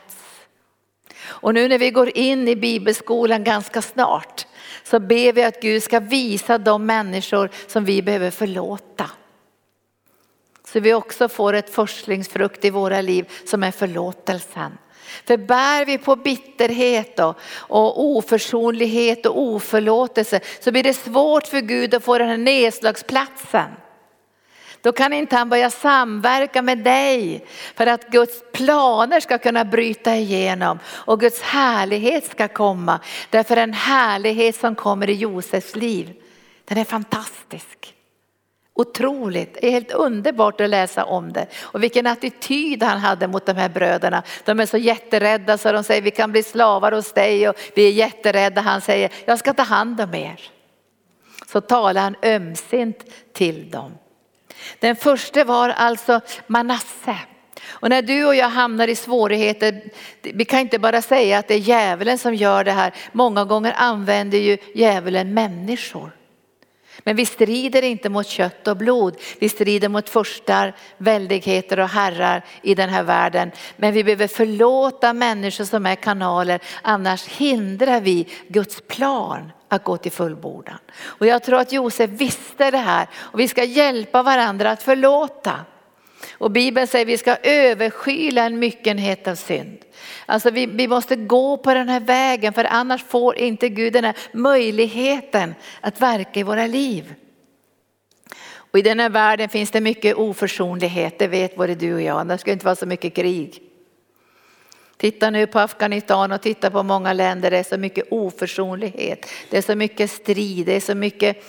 [1.25, 4.47] Och nu när vi går in i bibelskolan ganska snart
[4.85, 9.11] så ber vi att Gud ska visa de människor som vi behöver förlåta.
[10.73, 14.79] Så vi också får ett förslingsfrukt i våra liv som är förlåtelsen.
[15.27, 21.61] För bär vi på bitterhet och, och oförsonlighet och oförlåtelse så blir det svårt för
[21.61, 23.69] Gud att få den här nedslagsplatsen.
[24.81, 30.17] Då kan inte han börja samverka med dig för att Guds planer ska kunna bryta
[30.17, 33.01] igenom och Guds härlighet ska komma.
[33.31, 36.13] Därför en härlighet som kommer i Josefs liv,
[36.65, 37.92] den är fantastisk.
[38.75, 41.47] Otroligt, det är helt underbart att läsa om det.
[41.61, 44.23] Och vilken attityd han hade mot de här bröderna.
[44.45, 47.87] De är så jätterädda så de säger vi kan bli slavar hos dig och vi
[47.87, 48.61] är jätterädda.
[48.61, 50.41] Han säger jag ska ta hand om er.
[51.47, 53.93] Så talar han ömsint till dem.
[54.79, 57.17] Den första var alltså Manasse.
[57.67, 59.83] Och när du och jag hamnar i svårigheter,
[60.23, 62.95] vi kan inte bara säga att det är djävulen som gör det här.
[63.13, 66.11] Många gånger använder ju djävulen människor.
[67.05, 69.17] Men vi strider inte mot kött och blod.
[69.39, 73.51] Vi strider mot förstar, väldigheter och herrar i den här världen.
[73.77, 79.97] Men vi behöver förlåta människor som är kanaler, annars hindrar vi Guds plan att gå
[79.97, 80.79] till fullbordan.
[81.03, 85.55] Och jag tror att Josef visste det här och vi ska hjälpa varandra att förlåta.
[86.33, 89.79] Och Bibeln säger att vi ska överskyla en myckenhet av synd.
[90.27, 94.05] Alltså vi, vi måste gå på den här vägen för annars får inte Gud den
[94.05, 97.15] här möjligheten att verka i våra liv.
[98.55, 102.27] Och i den här världen finns det mycket oförsonlighet, det vet både du och jag.
[102.27, 103.63] Det ska inte vara så mycket krig.
[104.97, 109.27] Titta nu på Afghanistan och titta på många länder, det är så mycket oförsonlighet.
[109.51, 111.45] Det är så mycket strid, det är så mycket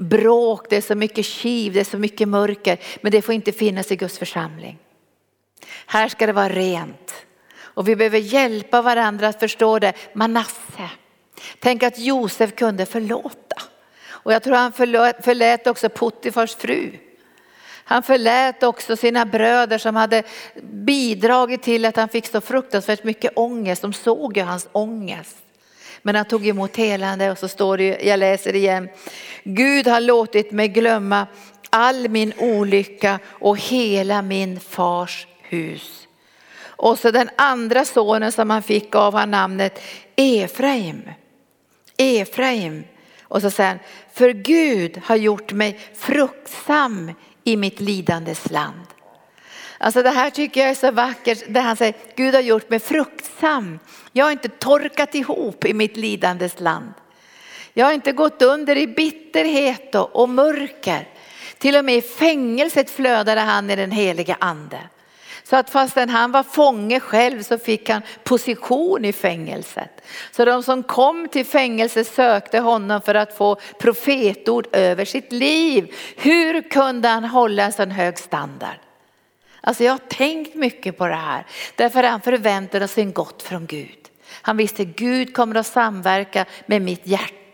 [0.00, 2.78] bråk, det är så mycket kiv, det är så mycket mörker.
[3.00, 4.78] Men det får inte finnas i Guds församling.
[5.86, 7.25] Här ska det vara rent.
[7.76, 9.92] Och vi behöver hjälpa varandra att förstå det.
[10.12, 10.90] Manasse.
[11.58, 13.62] Tänk att Josef kunde förlåta.
[14.08, 16.92] Och jag tror han förlät, också Puttifars fru.
[17.84, 20.22] Han förlät också sina bröder som hade
[20.62, 23.82] bidragit till att han fick så fruktansvärt mycket ångest.
[23.82, 25.36] De såg ju hans ångest.
[26.02, 28.88] Men han tog emot helande och så står det, jag läser igen.
[29.44, 31.26] Gud har låtit mig glömma
[31.70, 36.05] all min olycka och hela min fars hus.
[36.76, 39.80] Och så den andra sonen som han fick gav han namnet
[40.16, 41.02] Efraim.
[41.96, 42.84] Efraim.
[43.22, 43.78] Och så säger han,
[44.14, 47.12] för Gud har gjort mig fruktsam
[47.44, 48.86] i mitt lidandes land.
[49.78, 52.78] Alltså det här tycker jag är så vackert, där han säger Gud har gjort mig
[52.78, 53.78] fruktsam.
[54.12, 56.94] Jag har inte torkat ihop i mitt lidandes land.
[57.72, 61.08] Jag har inte gått under i bitterhet och mörker.
[61.58, 64.78] Till och med i fängelset flödade han i den heliga ande.
[65.48, 70.02] Så att fastän han var fånge själv så fick han position i fängelset.
[70.32, 75.94] Så de som kom till fängelset sökte honom för att få profetord över sitt liv.
[76.16, 78.76] Hur kunde han hålla en sån hög standard?
[79.60, 83.66] Alltså jag har tänkt mycket på det här därför han förväntade sig en gott från
[83.66, 84.08] Gud.
[84.42, 87.45] Han visste Gud kommer att samverka med mitt hjärta.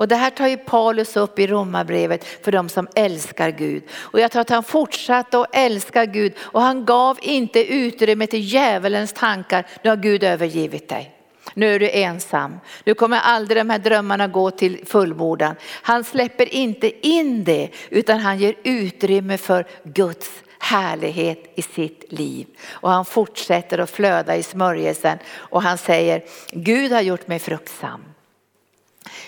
[0.00, 3.82] Och det här tar ju Paulus upp i romarbrevet för de som älskar Gud.
[3.92, 8.40] Och jag tror att han fortsatte att älska Gud och han gav inte utrymme till
[8.40, 9.66] djävulens tankar.
[9.82, 11.14] Nu har Gud övergivit dig.
[11.54, 12.60] Nu är du ensam.
[12.84, 15.54] Nu kommer aldrig de här drömmarna gå till fullbordan.
[15.82, 22.46] Han släpper inte in det utan han ger utrymme för Guds härlighet i sitt liv.
[22.70, 28.09] Och han fortsätter att flöda i smörjelsen och han säger Gud har gjort mig fruktsam.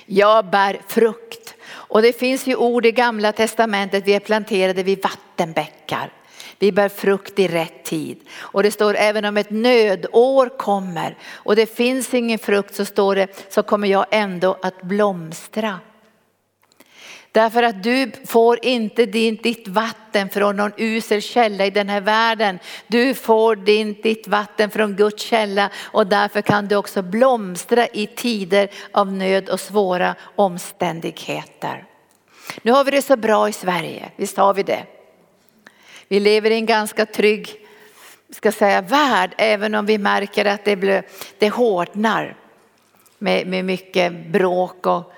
[0.06, 1.54] Jag bär frukt.
[1.70, 6.12] Och det finns ju ord i gamla testamentet, vi är planterade vid vattenbäckar.
[6.58, 8.20] Vi bär frukt i rätt tid.
[8.34, 13.16] Och det står även om ett nödår kommer och det finns ingen frukt så står
[13.16, 15.78] det så kommer jag ändå att blomstra.
[17.32, 22.00] Därför att du får inte din, ditt vatten från någon usel källa i den här
[22.00, 22.58] världen.
[22.86, 28.06] Du får din, ditt vatten från Guds källa och därför kan du också blomstra i
[28.06, 31.84] tider av nöd och svåra omständigheter.
[32.62, 34.84] Nu har vi det så bra i Sverige, visst har vi det.
[36.08, 37.62] Vi lever i en ganska trygg
[38.30, 41.02] ska säga, värld även om vi märker att det, blir,
[41.38, 42.36] det hårdnar
[43.18, 45.12] med, med mycket bråk och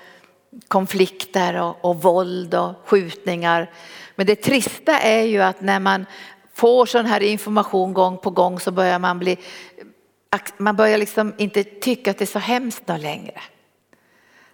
[0.67, 3.71] konflikter och, och våld och skjutningar
[4.15, 6.05] Men det trista är ju att när man
[6.53, 9.37] får sån här information gång på gång så börjar man bli,
[10.57, 13.41] man börjar liksom inte tycka att det är så hemskt längre.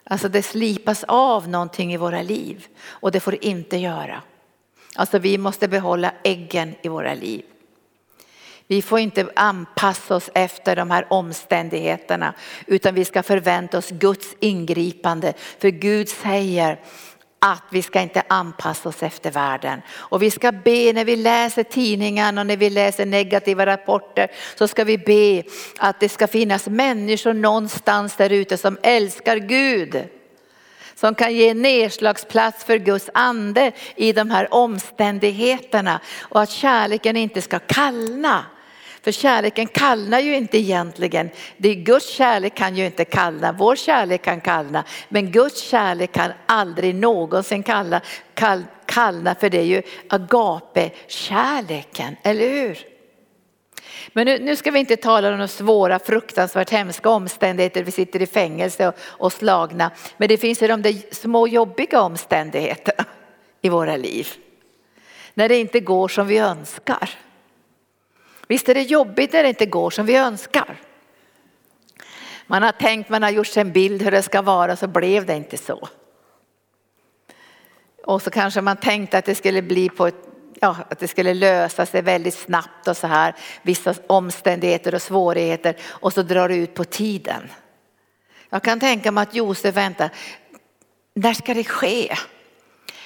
[0.04, 4.22] Alltså det slipas av någonting i våra liv och det får inte göra.
[4.96, 7.44] Alltså vi måste behålla äggen i våra liv.
[8.72, 12.34] Vi får inte anpassa oss efter de här omständigheterna
[12.66, 15.34] utan vi ska förvänta oss Guds ingripande.
[15.60, 16.80] För Gud säger
[17.40, 19.82] att vi ska inte anpassa oss efter världen.
[19.92, 24.68] Och vi ska be när vi läser tidningen och när vi läser negativa rapporter så
[24.68, 25.44] ska vi be
[25.78, 30.04] att det ska finnas människor någonstans där ute som älskar Gud.
[30.96, 37.42] Som kan ge nedslagsplats för Guds ande i de här omständigheterna och att kärleken inte
[37.42, 38.46] ska kallna.
[39.04, 41.30] För kärleken kallnar ju inte egentligen.
[41.58, 44.84] Det Guds kärlek kan ju inte kallna, vår kärlek kan kallna.
[45.10, 48.02] Men Guds kärlek kan aldrig någonsin kallna,
[48.34, 52.78] kall, kallna för det är ju agape-kärleken, eller hur?
[54.14, 57.84] Men nu, nu, ska vi inte tala om de svåra, fruktansvärt hemska omständigheter.
[57.84, 59.92] Vi sitter i fängelse och, och slagna.
[60.18, 63.06] Men det finns ju de där små jobbiga omständigheterna
[63.62, 64.28] i våra liv.
[65.34, 67.10] När det inte går som vi önskar.
[68.52, 70.82] Visst är det jobbigt när det inte går som vi önskar.
[72.48, 75.26] Man har tänkt, man har gjort sig en bild hur det ska vara så blev
[75.26, 75.90] det inte så.
[78.06, 80.16] Och så kanske man tänkte att det skulle bli på ett,
[80.60, 83.36] ja, att det skulle lösa sig väldigt snabbt och så här.
[83.62, 87.50] Vissa omständigheter och svårigheter och så drar det ut på tiden.
[88.50, 90.10] Jag kan tänka mig att Josef väntar,
[91.14, 92.16] när ska det ske?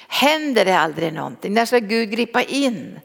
[0.08, 1.54] Händer det aldrig någonting?
[1.54, 3.00] När ska Gud gripa in?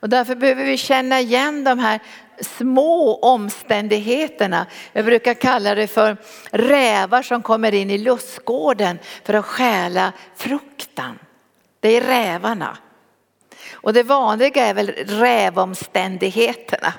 [0.00, 2.00] Och därför behöver vi känna igen de här
[2.40, 4.66] små omständigheterna.
[4.92, 6.16] Jag brukar kalla det för
[6.50, 11.18] rävar som kommer in i lustgården för att stjäla fruktan.
[11.80, 12.78] Det är rävarna.
[13.72, 16.92] Och det vanliga är väl rävomständigheterna.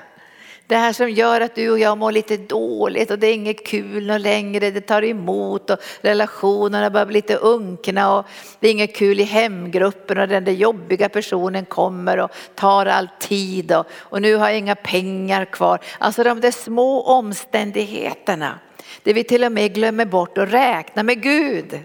[0.68, 3.66] Det här som gör att du och jag mår lite dåligt och det är inget
[3.66, 8.26] kul längre, det tar emot och relationerna börjar bli lite unkna och
[8.60, 13.08] det är inget kul i hemgruppen och den där jobbiga personen kommer och tar all
[13.18, 15.78] tid och, och nu har jag inga pengar kvar.
[15.98, 18.58] Alltså de där små omständigheterna,
[19.02, 21.80] det vi till och med glömmer bort att räkna med Gud.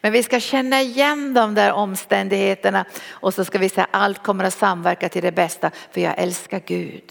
[0.00, 4.44] Men vi ska känna igen de där omständigheterna och så ska vi säga allt kommer
[4.44, 7.04] att samverka till det bästa för jag älskar Gud.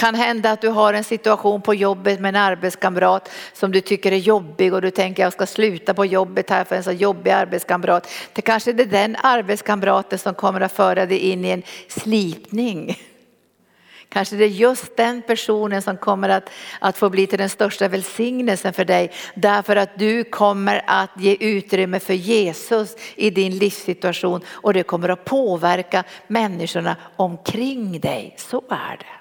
[0.00, 4.12] Kan hända att du har en situation på jobbet med en arbetskamrat som du tycker
[4.12, 7.30] är jobbig och du tänker jag ska sluta på jobbet här för en så jobbig
[7.30, 8.10] arbetskamrat.
[8.32, 12.98] Det kanske är den arbetskamraten som kommer att föra dig in i en slipning.
[14.08, 17.88] Kanske det är just den personen som kommer att, att få bli till den största
[17.88, 19.12] välsignelsen för dig.
[19.34, 25.08] Därför att du kommer att ge utrymme för Jesus i din livssituation och det kommer
[25.08, 28.34] att påverka människorna omkring dig.
[28.38, 29.19] Så är det.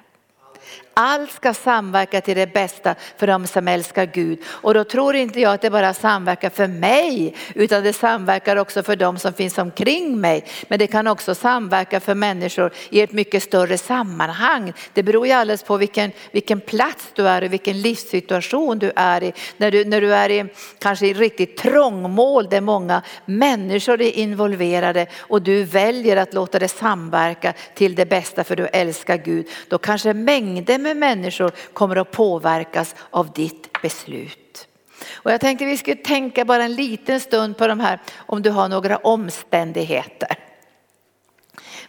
[0.93, 4.39] Allt ska samverka till det bästa för de som älskar Gud.
[4.45, 8.83] Och då tror inte jag att det bara samverkar för mig utan det samverkar också
[8.83, 10.45] för de som finns omkring mig.
[10.67, 14.73] Men det kan också samverka för människor i ett mycket större sammanhang.
[14.93, 19.23] Det beror ju alldeles på vilken, vilken plats du är i, vilken livssituation du är
[19.23, 19.33] i.
[19.57, 20.45] När du, när du är i
[20.79, 26.67] kanske i riktigt trångmål där många människor är involverade och du väljer att låta det
[26.67, 29.47] samverka till det bästa för du älskar Gud.
[29.67, 34.67] Då kanske mängder med människor kommer att påverkas av ditt beslut.
[35.13, 38.49] Och jag tänkte vi skulle tänka bara en liten stund på de här om du
[38.49, 40.37] har några omständigheter.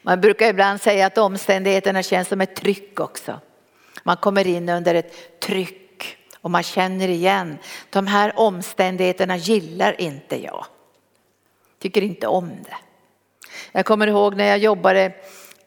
[0.03, 3.41] Man brukar ibland säga att omständigheterna känns som ett tryck också.
[4.03, 7.59] Man kommer in under ett tryck och man känner igen
[7.91, 10.66] de här omständigheterna gillar inte jag.
[11.78, 12.76] Tycker inte om det.
[13.72, 15.12] Jag kommer ihåg när jag jobbade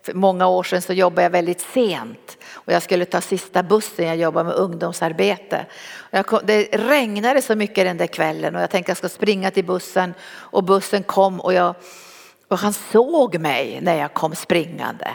[0.03, 4.07] för många år sedan så jobbade jag väldigt sent och jag skulle ta sista bussen,
[4.07, 5.65] jag jobbade med ungdomsarbete.
[6.25, 9.65] Kom, det regnade så mycket den där kvällen och jag tänkte jag ska springa till
[9.65, 11.75] bussen och bussen kom och, jag,
[12.47, 15.07] och han såg mig när jag kom springande.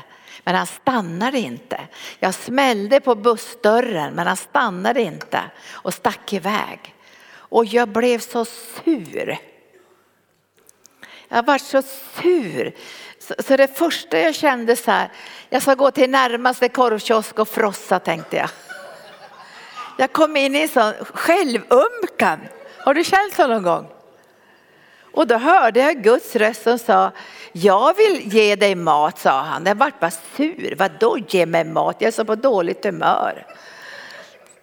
[0.44, 1.80] Men han stannade inte.
[2.18, 6.94] Jag smällde på bussdörren men han stannade inte och stack iväg.
[7.30, 9.38] Och jag blev så sur.
[11.28, 11.82] Jag var så
[12.22, 12.74] sur.
[13.28, 15.08] Så, så det första jag kände så här,
[15.48, 18.50] jag ska gå till närmaste korvkiosk och frossa tänkte jag.
[19.98, 22.38] Jag kom in i en sån självömkan.
[22.78, 23.86] Har du känt så någon gång?
[25.12, 27.12] Och då hörde jag Guds röst som sa,
[27.52, 29.66] jag vill ge dig mat, sa han.
[29.66, 31.96] Jag vart bara sur, vadå ge mig mat?
[31.98, 33.46] Jag är så på dåligt humör.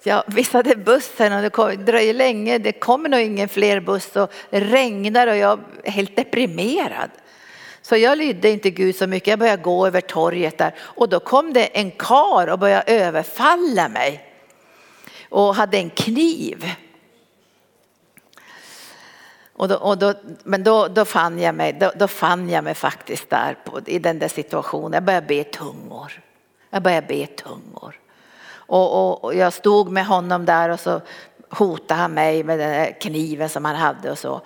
[0.04, 4.32] Jag visade bussen och det kom, dröjer länge, det kommer nog ingen fler buss och
[4.50, 7.10] det regnar och jag är helt deprimerad.
[7.86, 9.28] Så jag lydde inte Gud så mycket.
[9.28, 13.90] Jag började gå över torget där och då kom det en kar och började överfalla
[13.90, 14.30] mig.
[15.30, 16.72] Och hade en kniv.
[19.54, 20.14] Och då, och då,
[20.44, 24.00] men då, då, fann jag mig, då, då fann jag mig faktiskt där på, i
[24.00, 24.94] den där situationen.
[24.94, 26.22] Jag började be tungor.
[26.70, 28.00] Jag började be tungor.
[28.48, 31.02] Och, och, och, jag stod med honom där och så
[31.50, 34.42] hotade han mig med den där kniven som han hade och så.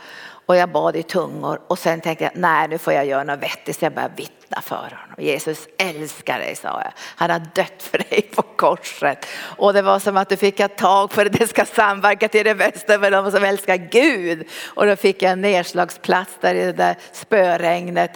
[0.50, 3.40] Och jag bad i tungor och sen tänkte jag, nej nu får jag göra något
[3.40, 5.16] vettigt så jag började vittna för honom.
[5.18, 6.92] Jesus älskar dig sa jag.
[6.98, 9.26] Han har dött för dig på korset.
[9.40, 12.46] Och det var som att du fick ett tag för att det ska samverka till
[12.46, 14.48] det bästa för de som älskar Gud.
[14.66, 18.12] Och då fick jag en nedslagsplats där i det där spöregnet.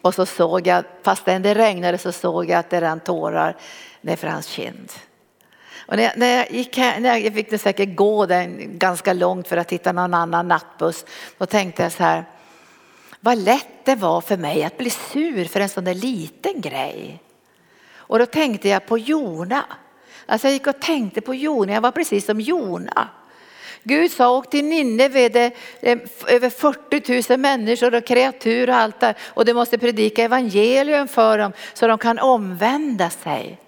[0.00, 3.56] Och så såg jag, fastän det regnade så såg jag att det rann tårar
[4.00, 4.92] nerför hans kind.
[5.86, 9.48] Och när jag, när jag gick här, när jag fick säkert gå den ganska långt
[9.48, 11.04] för att hitta någon annan nattbuss.
[11.38, 12.24] Då tänkte jag så här,
[13.20, 17.22] vad lätt det var för mig att bli sur för en sån där liten grej.
[17.96, 19.64] Och då tänkte jag på Jona.
[20.26, 23.08] Alltså jag gick och tänkte på Jona, jag var precis som Jona.
[23.82, 25.44] Gud sa åk till Nineve, det
[25.80, 30.24] eh, är över 40 000 människor och kreatur och allt där och du måste predika
[30.24, 33.58] evangelium för dem så de kan omvända sig.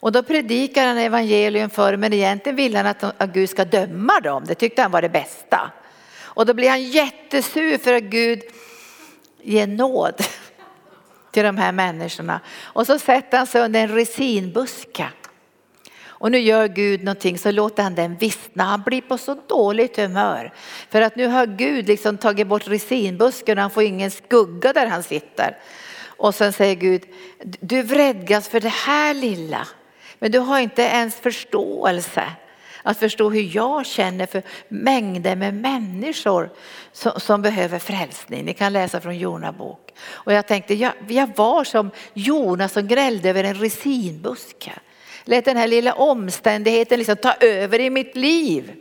[0.00, 4.20] Och då predikar han evangelium för men egentligen vill han att, att Gud ska döma
[4.20, 4.44] dem.
[4.46, 5.70] Det tyckte han var det bästa.
[6.18, 8.42] Och då blir han jättesur för att Gud
[9.42, 10.14] ger nåd
[11.30, 12.40] till de här människorna.
[12.62, 15.08] Och så sätter han sig under en resinbuske.
[16.20, 18.64] Och nu gör Gud någonting så låter han den vissna.
[18.64, 20.52] Han blir på så dåligt humör.
[20.90, 24.86] För att nu har Gud liksom tagit bort resinbusken och han får ingen skugga där
[24.86, 25.56] han sitter.
[26.04, 27.02] Och sen säger Gud,
[27.60, 29.66] du vredgas för det här lilla.
[30.20, 32.24] Men du har inte ens förståelse
[32.82, 36.50] att förstå hur jag känner för mängder med människor
[36.92, 38.44] som, som behöver frälsning.
[38.44, 39.90] Ni kan läsa från Jona bok.
[40.02, 44.72] Och jag tänkte, jag, jag var som Jona som grällde över en resinbuske.
[45.24, 48.72] Lät den här lilla omständigheten liksom ta över i mitt liv.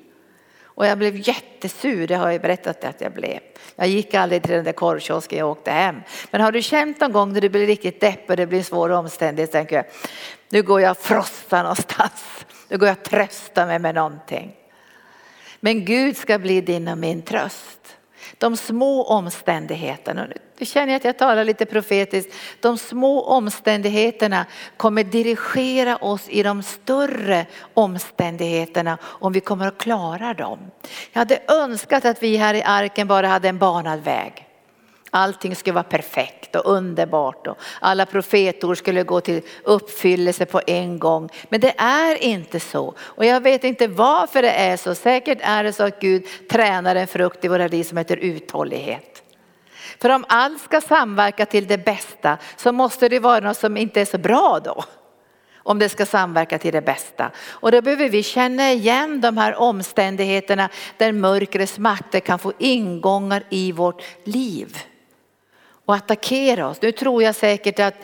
[0.79, 3.39] Och jag blev jättesur, det har jag berättat att jag blev.
[3.75, 5.95] Jag gick aldrig till den där korvkiosken, jag åkte hem.
[6.31, 8.65] Men har du känt någon gång när du blir riktigt deppig och det blir en
[8.65, 9.85] svår omständighet, tänker jag,
[10.49, 12.45] nu går jag och frossar någonstans.
[12.67, 14.55] Nu går jag och tröstar mig med någonting.
[15.59, 17.97] Men Gud ska bli din och min tröst.
[18.37, 20.27] De små omständigheterna,
[20.59, 24.45] nu känner jag att jag talar lite profetiskt, de små omständigheterna
[24.77, 30.59] kommer dirigera oss i de större omständigheterna om vi kommer att klara dem.
[31.11, 34.45] Jag hade önskat att vi här i arken bara hade en banad väg.
[35.11, 40.99] Allting skulle vara perfekt och underbart och alla profetord skulle gå till uppfyllelse på en
[40.99, 41.29] gång.
[41.49, 42.93] Men det är inte så.
[42.99, 44.95] Och jag vet inte varför det är så.
[44.95, 49.08] Säkert är det så att Gud tränar en frukt i våra liv som heter uthållighet.
[50.01, 54.01] För om allt ska samverka till det bästa så måste det vara något som inte
[54.01, 54.83] är så bra då.
[55.55, 57.31] Om det ska samverka till det bästa.
[57.49, 63.43] Och då behöver vi känna igen de här omständigheterna där mörkrets makter kan få ingångar
[63.49, 64.77] i vårt liv
[65.85, 66.81] och attackera oss.
[66.81, 67.95] Nu tror jag säkert att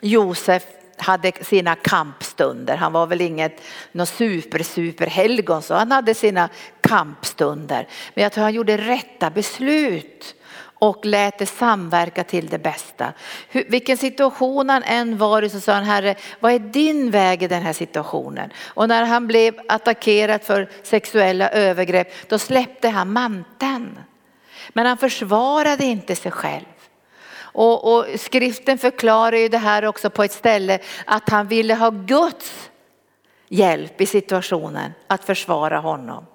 [0.00, 0.62] Josef
[0.96, 2.76] hade sina kampstunder.
[2.76, 3.60] Han var väl inget
[3.92, 6.48] någon super super helgon så han hade sina
[6.80, 7.88] kampstunder.
[8.14, 10.34] Men jag tror han gjorde rätta beslut
[10.78, 13.12] och lät det samverka till det bästa.
[13.48, 17.42] Hur, vilken situation han än var i så sa han Herre, vad är din väg
[17.42, 18.50] i den här situationen?
[18.64, 23.98] Och när han blev attackerad för sexuella övergrepp då släppte han manteln.
[24.68, 26.64] Men han försvarade inte sig själv.
[27.38, 31.90] Och, och skriften förklarar ju det här också på ett ställe att han ville ha
[31.90, 32.70] Guds
[33.48, 36.26] hjälp i situationen att försvara honom.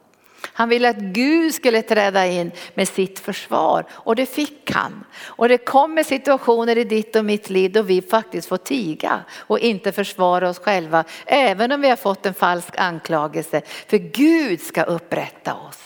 [0.61, 5.03] Han ville att Gud skulle träda in med sitt försvar och det fick han.
[5.23, 9.59] Och det kommer situationer i ditt och mitt liv då vi faktiskt får tiga och
[9.59, 11.03] inte försvara oss själva.
[11.25, 13.61] Även om vi har fått en falsk anklagelse.
[13.87, 15.79] För Gud ska upprätta oss.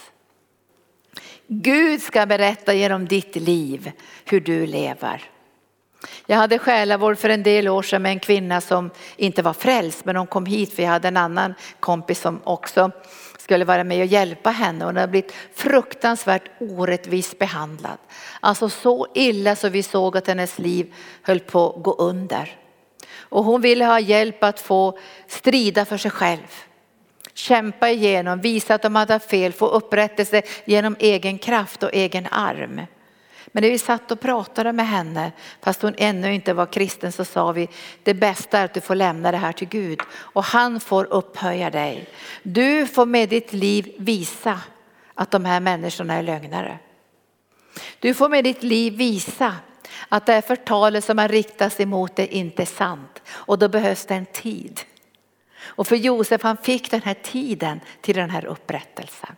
[1.46, 3.92] Gud ska berätta genom ditt liv
[4.24, 5.30] hur du lever.
[6.26, 10.04] Jag hade själavård för en del år sedan med en kvinna som inte var frälst
[10.04, 12.90] men hon kom hit för jag hade en annan kompis som också
[13.46, 14.84] skulle vara med och hjälpa henne.
[14.84, 17.98] Hon hade blivit fruktansvärt orättvist behandlad.
[18.40, 22.58] Alltså så illa så vi såg att hennes liv höll på att gå under.
[23.14, 26.46] Och hon ville ha hjälp att få strida för sig själv
[27.34, 32.80] kämpa igenom, visa att de hade fel, få upprättelse genom egen kraft och egen arm.
[33.56, 35.32] Men när vi satt och pratade med henne,
[35.62, 37.68] fast hon ännu inte var kristen, så sa vi
[38.02, 41.70] det bästa är att du får lämna det här till Gud och han får upphöja
[41.70, 42.08] dig.
[42.42, 44.60] Du får med ditt liv visa
[45.14, 46.78] att de här människorna är lögnare.
[48.00, 49.54] Du får med ditt liv visa
[50.08, 54.06] att det här förtalet som har riktats emot dig inte är sant och då behövs
[54.06, 54.80] det en tid.
[55.64, 59.36] Och för Josef han fick den här tiden till den här upprättelsen.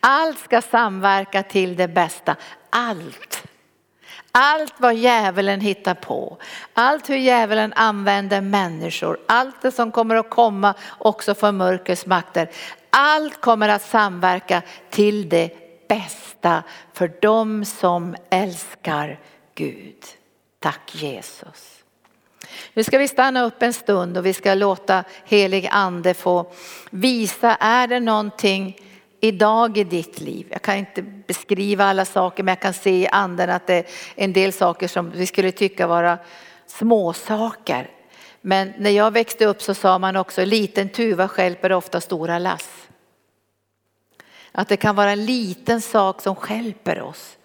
[0.00, 2.36] Allt ska samverka till det bästa,
[2.74, 3.42] allt.
[4.32, 6.38] Allt vad djävulen hittar på,
[6.72, 12.50] allt hur djävulen använder människor, allt det som kommer att komma också från mörkrets makter.
[12.90, 15.50] Allt kommer att samverka till det
[15.88, 16.62] bästa
[16.92, 19.20] för dem som älskar
[19.54, 20.04] Gud.
[20.58, 21.84] Tack Jesus.
[22.74, 26.52] Nu ska vi stanna upp en stund och vi ska låta helig ande få
[26.90, 28.80] visa, är det någonting
[29.24, 30.46] idag i ditt liv?
[30.50, 33.84] Jag kan inte beskriva alla saker men jag kan se i anden att det är
[34.14, 36.18] en del saker som vi skulle tycka vara
[36.66, 37.90] småsaker.
[38.40, 42.88] Men när jag växte upp så sa man också liten tuva skälper ofta stora lass.
[44.52, 47.36] Att det kan vara en liten sak som skälper oss.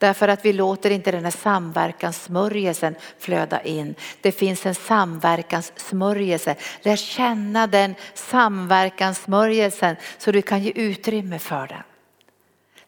[0.00, 3.94] Därför att vi låter inte den här samverkanssmörjelsen flöda in.
[4.20, 6.56] Det finns en samverkanssmörjelse.
[6.82, 11.82] Lär känna den samverkanssmörjelsen så du kan ge utrymme för den.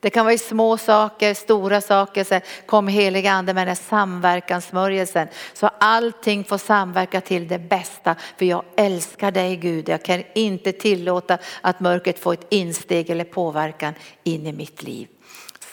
[0.00, 2.24] Det kan vara i små saker, stora saker.
[2.24, 5.28] Så kom heliga ande med den här samverkanssmörjelsen.
[5.52, 8.16] Så allting får samverka till det bästa.
[8.38, 9.88] För jag älskar dig Gud.
[9.88, 13.94] Jag kan inte tillåta att mörkret får ett insteg eller påverkan
[14.24, 15.08] in i mitt liv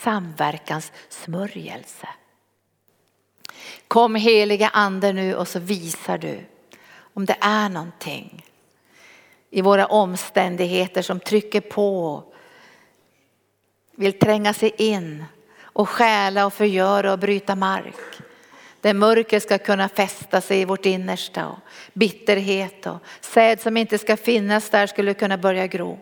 [0.04, 2.08] samverkanssmörjelse.
[3.88, 6.46] Kom heliga ande nu och så visar du
[7.14, 8.46] om det är någonting
[9.50, 12.24] i våra omständigheter som trycker på,
[13.96, 15.26] vill tränga sig in
[15.62, 17.96] och stjäla och förgöra och bryta mark.
[18.82, 21.60] Där mörker ska kunna fästa sig i vårt innersta och
[21.94, 26.00] bitterhet och säd som inte ska finnas där skulle kunna börja gro.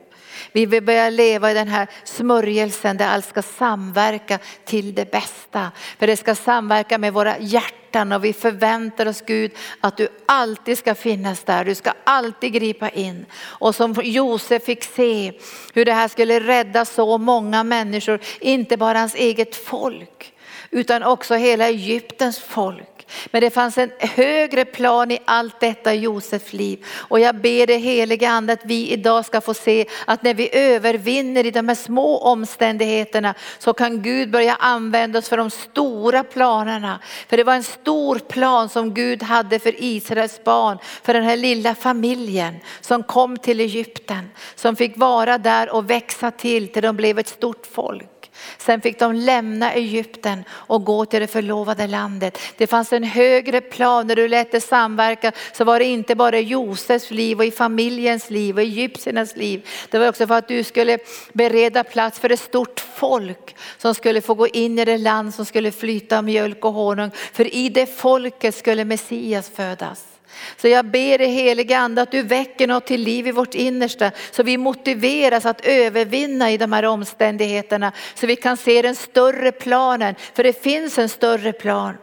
[0.52, 5.72] Vi vill börja leva i den här smörjelsen där allt ska samverka till det bästa.
[6.00, 10.78] För det ska samverka med våra hjärtan och vi förväntar oss Gud att du alltid
[10.78, 11.66] ska finnas där.
[11.66, 13.26] Du ska alltid gripa in.
[13.40, 15.32] Och som Josef fick se
[15.74, 20.34] hur det här skulle rädda så många människor, inte bara hans eget folk
[20.72, 22.97] utan också hela Egyptens folk.
[23.32, 26.86] Men det fanns en högre plan i allt detta i Josefs liv.
[26.96, 30.50] Och jag ber det heliga ande att vi idag ska få se att när vi
[30.56, 36.24] övervinner i de här små omständigheterna så kan Gud börja använda oss för de stora
[36.24, 37.00] planerna.
[37.30, 41.38] För det var en stor plan som Gud hade för Israels barn, för den här
[41.38, 46.96] lilla familjen som kom till Egypten, som fick vara där och växa till till de
[46.96, 48.17] blev ett stort folk.
[48.58, 52.40] Sen fick de lämna Egypten och gå till det förlovade landet.
[52.58, 56.40] Det fanns en högre plan när du lät det samverka så var det inte bara
[56.40, 59.68] i Josefs liv och i familjens liv och egyptiernas liv.
[59.90, 60.98] Det var också för att du skulle
[61.34, 65.46] bereda plats för ett stort folk som skulle få gå in i det land som
[65.46, 67.12] skulle flyta mjölk och honung.
[67.34, 70.17] För i det folket skulle Messias födas.
[70.58, 74.12] Så jag ber dig helige ande att du väcker något till liv i vårt innersta
[74.32, 79.52] så vi motiveras att övervinna i de här omständigheterna så vi kan se den större
[79.52, 80.16] planen.
[80.34, 81.98] För det finns en större plan.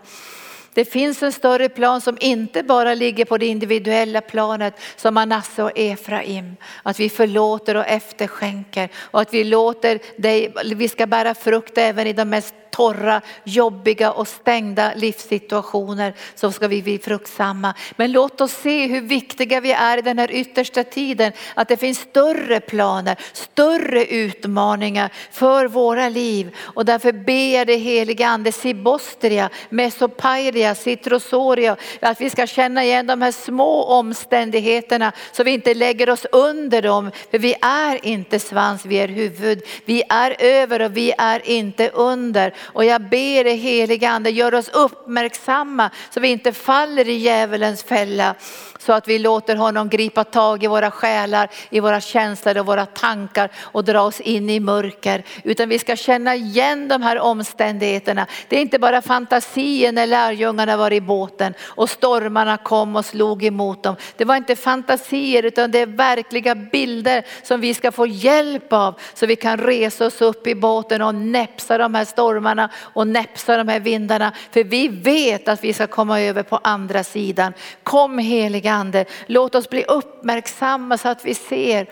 [0.75, 5.63] Det finns en större plan som inte bara ligger på det individuella planet som Manasse
[5.63, 6.57] och Efraim.
[6.83, 12.07] Att vi förlåter och efterskänker och att vi låter dig, vi ska bära frukt även
[12.07, 17.75] i de mest torra, jobbiga och stängda livssituationer så ska vi bli fruktsamma.
[17.97, 21.33] Men låt oss se hur viktiga vi är i den här yttersta tiden.
[21.55, 26.57] Att det finns större planer, större utmaningar för våra liv.
[26.61, 33.07] Och därför ber jag det heliga ande, Sibostria, Mesopairia, Citrosoria, att vi ska känna igen
[33.07, 37.11] de här små omständigheterna så vi inte lägger oss under dem.
[37.31, 39.63] För vi är inte svans, vi är huvud.
[39.85, 42.55] Vi är över och vi är inte under.
[42.65, 47.83] Och jag ber dig heliga ande, gör oss uppmärksamma så vi inte faller i djävulens
[47.83, 48.35] fälla.
[48.79, 52.87] Så att vi låter honom gripa tag i våra själar, i våra känslor och våra
[52.87, 55.25] tankar och dra oss in i mörker.
[55.45, 58.27] Utan vi ska känna igen de här omständigheterna.
[58.49, 63.45] Det är inte bara fantasier när lärjungarna var i båten och stormarna kom och slog
[63.45, 63.97] emot dem.
[64.17, 68.95] Det var inte fantasier utan det är verkliga bilder som vi ska få hjälp av
[69.15, 73.57] så vi kan resa oss upp i båten och näpsa de här stormarna och näpsa
[73.57, 74.33] de här vindarna.
[74.51, 77.53] För vi vet att vi ska komma över på andra sidan.
[77.83, 81.87] Kom helige ande, låt oss bli uppmärksamma så att vi ser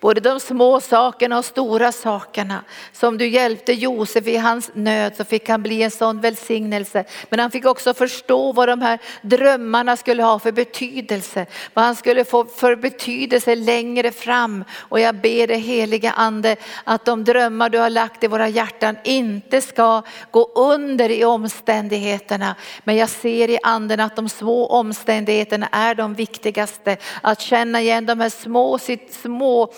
[0.00, 2.64] Både de små sakerna och stora sakerna.
[2.92, 7.04] Som du hjälpte Josef i hans nöd så fick han bli en sån välsignelse.
[7.30, 11.46] Men han fick också förstå vad de här drömmarna skulle ha för betydelse.
[11.74, 14.64] Vad han skulle få för betydelse längre fram.
[14.78, 18.96] Och jag ber dig heliga ande att de drömmar du har lagt i våra hjärtan
[19.04, 22.54] inte ska gå under i omständigheterna.
[22.84, 26.96] Men jag ser i anden att de små omständigheterna är de viktigaste.
[27.22, 28.78] Att känna igen de här små,
[29.10, 29.72] små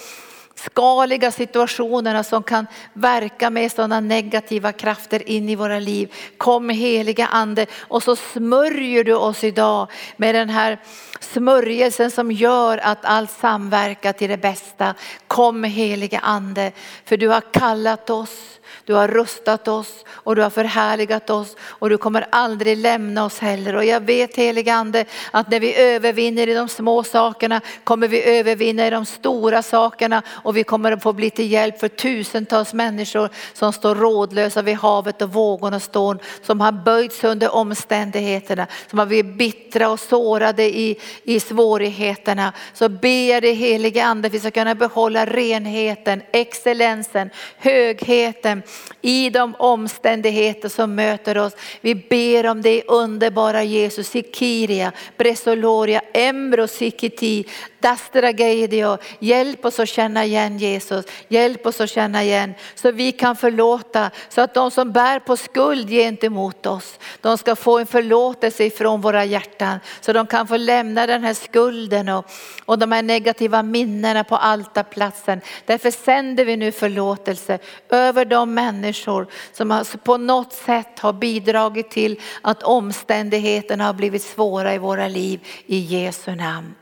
[0.54, 6.12] skaliga situationerna som kan verka med sådana negativa krafter in i våra liv.
[6.38, 10.78] Kom heliga ande och så smörjer du oss idag med den här
[11.20, 14.94] smörjelsen som gör att allt samverkar till det bästa.
[15.26, 16.72] Kom heliga ande
[17.04, 21.90] för du har kallat oss du har rustat oss och du har förhärligat oss och
[21.90, 23.76] du kommer aldrig lämna oss heller.
[23.76, 28.38] Och jag vet helige ande att när vi övervinner i de små sakerna kommer vi
[28.38, 32.74] övervinna i de stora sakerna och vi kommer att få bli till hjälp för tusentals
[32.74, 38.98] människor som står rådlösa vid havet och vågorna står, som har böjts under omständigheterna, som
[38.98, 42.52] har blivit bittra och sårade i, i svårigheterna.
[42.74, 48.55] Så ber jag dig helige ande att vi ska kunna behålla renheten, excellensen, högheten,
[49.02, 51.52] i de omständigheter som möter oss.
[51.80, 57.44] Vi ber om det underbara Jesus, Sikiria, Bresoloria, Embro Sikiti,
[57.80, 58.98] Dastragedio.
[59.18, 64.10] Hjälp oss att känna igen Jesus, hjälp oss att känna igen så vi kan förlåta
[64.28, 69.00] så att de som bär på skuld gentemot oss, de ska få en förlåtelse ifrån
[69.00, 72.30] våra hjärtan så de kan få lämna den här skulden och,
[72.64, 75.40] och de här negativa minnena på altarplatsen.
[75.66, 82.20] Därför sänder vi nu förlåtelse över dem människor som på något sätt har bidragit till
[82.42, 86.74] att omständigheterna har blivit svåra i våra liv i Jesu namn.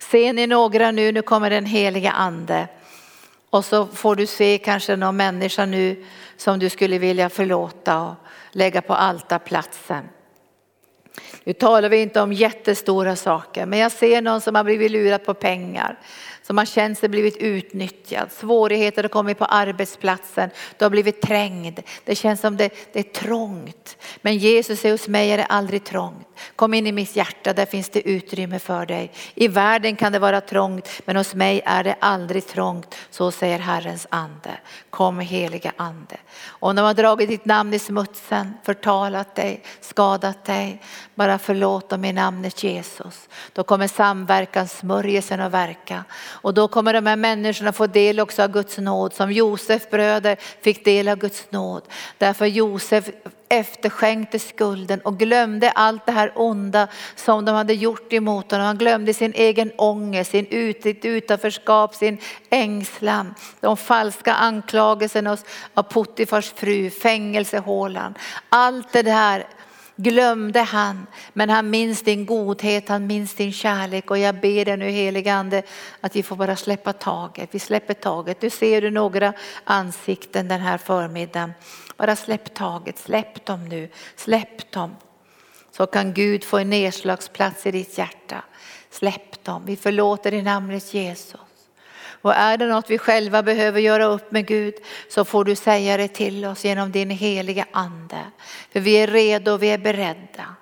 [0.00, 2.68] Ser ni några nu, nu kommer den heliga ande.
[3.50, 6.04] Och så får du se kanske någon människa nu
[6.36, 8.14] som du skulle vilja förlåta och
[8.50, 10.04] lägga på altarplatsen.
[11.44, 15.24] Nu talar vi inte om jättestora saker, men jag ser någon som har blivit lurad
[15.24, 15.98] på pengar
[16.46, 18.32] som har känt sig blivit utnyttjad.
[18.32, 20.50] Svårigheter har kommit på arbetsplatsen.
[20.78, 21.80] Du har blivit trängd.
[22.04, 23.96] Det känns som det, det är trångt.
[24.22, 26.28] Men Jesus säger hos mig är det aldrig trångt.
[26.56, 29.12] Kom in i mitt hjärta, där finns det utrymme för dig.
[29.34, 32.94] I världen kan det vara trångt, men hos mig är det aldrig trångt.
[33.10, 34.58] Så säger Herrens ande.
[34.90, 36.16] Kom heliga ande.
[36.46, 40.80] Om de har dragit ditt namn i smutsen, förtalat dig, skadat dig,
[41.14, 43.28] bara förlåt dem i namnet Jesus.
[43.52, 48.48] Då kommer samverkanssmörjelsen att verka och då kommer de här människorna få del också av
[48.48, 51.82] Guds nåd som Josef bröder fick del av Guds nåd.
[52.18, 53.10] Därför Josef
[53.48, 58.66] efterskänkte skulden och glömde allt det här onda som de hade gjort emot honom.
[58.66, 60.46] Han glömde sin egen ångest, sin
[61.02, 62.18] utanförskap, sin
[62.50, 65.36] ängslan, de falska anklagelserna
[65.74, 68.14] av Puttifars fru, fängelsehålan.
[68.48, 69.46] Allt det där
[69.96, 74.76] glömde han, men han minns din godhet, han minns din kärlek och jag ber dig
[74.76, 75.62] nu helige ande
[76.00, 77.48] att vi får bara släppa taget.
[77.52, 78.42] Vi släpper taget.
[78.42, 79.32] Nu ser du några
[79.64, 81.52] ansikten den här förmiddagen.
[81.96, 84.96] Bara släpp taget, släpp dem nu, släpp dem.
[85.70, 88.44] Så kan Gud få en nedslagsplats i ditt hjärta.
[88.90, 91.40] Släpp dem, vi förlåter i namnet Jesus.
[92.24, 94.74] Och är det något vi själva behöver göra upp med Gud
[95.08, 98.18] så får du säga det till oss genom din heliga ande.
[98.72, 100.54] För vi är redo och vi är beredda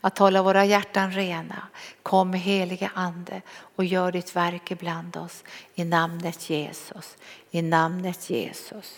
[0.00, 1.68] att hålla våra hjärtan rena.
[2.02, 3.42] Kom heliga ande
[3.76, 5.44] och gör ditt verk ibland oss
[5.74, 7.16] i namnet Jesus.
[7.50, 8.94] I namnet Jesus.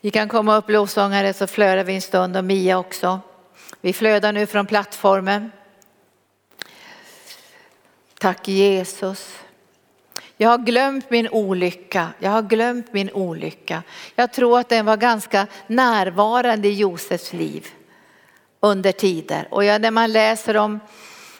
[0.00, 3.20] Vi kan komma upp lovsångare så flödar vi en stund och Mia också.
[3.80, 5.50] Vi flödar nu från plattformen.
[8.18, 9.40] Tack Jesus.
[10.42, 13.82] Jag har glömt min olycka, jag har glömt min olycka.
[14.14, 17.66] Jag tror att den var ganska närvarande i Josefs liv
[18.60, 19.48] under tider.
[19.50, 20.80] Och ja, när man läser om,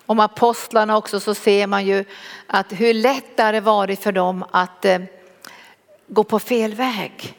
[0.06, 2.04] om apostlarna också så ser man ju
[2.46, 4.98] att hur lätt det hade varit för dem att eh,
[6.06, 7.34] gå på fel väg.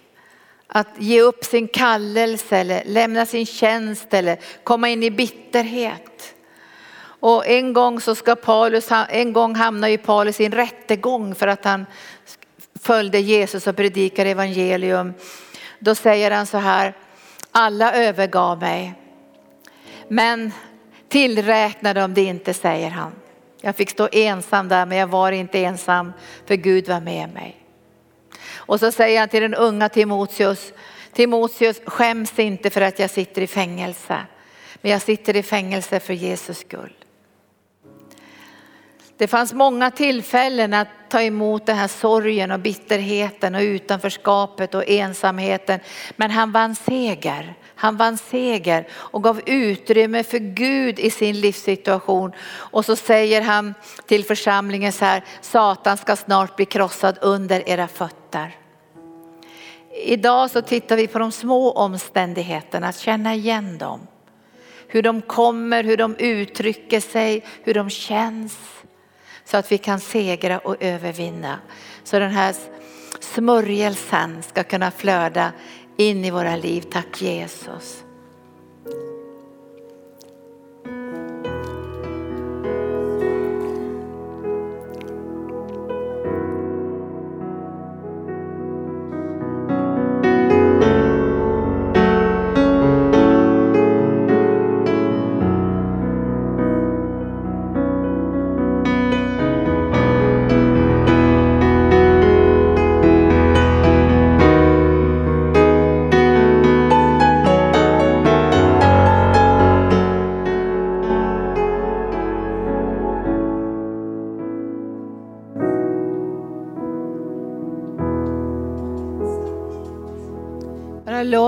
[0.67, 6.35] Att ge upp sin kallelse eller lämna sin tjänst eller komma in i bitterhet.
[7.21, 11.47] Och en gång så ska Paulus, en gång hamnar ju Paulus i en rättegång för
[11.47, 11.85] att han
[12.81, 15.13] följde Jesus och predikade evangelium.
[15.79, 16.93] Då säger han så här,
[17.51, 18.93] alla övergav mig.
[20.07, 20.51] Men
[21.09, 23.11] tillräkna dem det inte, säger han.
[23.61, 26.13] Jag fick stå ensam där men jag var inte ensam
[26.45, 27.57] för Gud var med mig.
[28.53, 30.73] Och så säger han till den unga Timoteus,
[31.13, 34.17] Timoteus skäms inte för att jag sitter i fängelse.
[34.81, 36.93] Men jag sitter i fängelse för Jesus skull.
[39.21, 44.89] Det fanns många tillfällen att ta emot den här sorgen och bitterheten och utanförskapet och
[44.89, 45.79] ensamheten.
[46.15, 47.53] Men han vann seger.
[47.75, 52.31] Han vann seger och gav utrymme för Gud i sin livssituation.
[52.49, 53.73] Och så säger han
[54.05, 58.55] till församlingen så här, Satan ska snart bli krossad under era fötter.
[60.05, 63.99] Idag så tittar vi på de små omständigheterna, att känna igen dem.
[64.87, 68.80] Hur de kommer, hur de uttrycker sig, hur de känns.
[69.51, 71.59] Så att vi kan segra och övervinna.
[72.03, 72.55] Så den här
[73.19, 75.51] smörjelsen ska kunna flöda
[75.97, 76.81] in i våra liv.
[76.91, 78.03] Tack Jesus.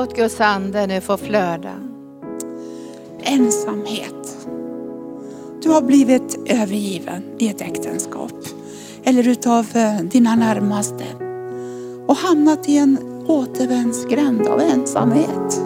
[0.04, 1.72] Låt Guds ande nu få flöda.
[3.20, 4.47] Ensamhet.
[5.62, 8.34] Du har blivit övergiven i ett äktenskap
[9.04, 11.04] eller utav eh, dina närmaste
[12.08, 12.97] och hamnat i en
[13.28, 15.62] återvändsgränd av ensamhet.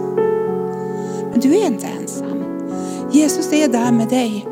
[1.32, 2.44] Men du är inte ensam.
[3.12, 4.48] Jesus är där med dig.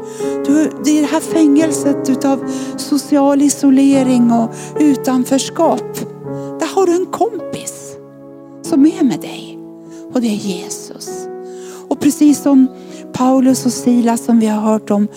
[0.45, 5.94] Du, det är det här fängelset utav social isolering och utanförskap.
[10.15, 11.27] Och det är Jesus.
[11.87, 12.67] Och precis som
[13.13, 15.07] Paulus och Silas som vi har hört om,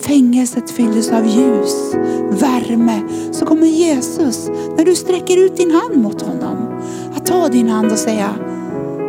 [0.00, 1.94] fängelset fylldes av ljus,
[2.30, 6.56] värme, så kommer Jesus, när du sträcker ut din hand mot honom,
[7.14, 8.34] att ta din hand och säga,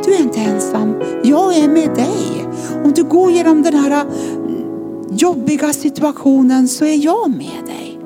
[0.06, 2.48] du är inte ensam, jag är med dig.
[2.84, 8.00] Om du går genom den här mm, jobbiga situationen så är jag med dig.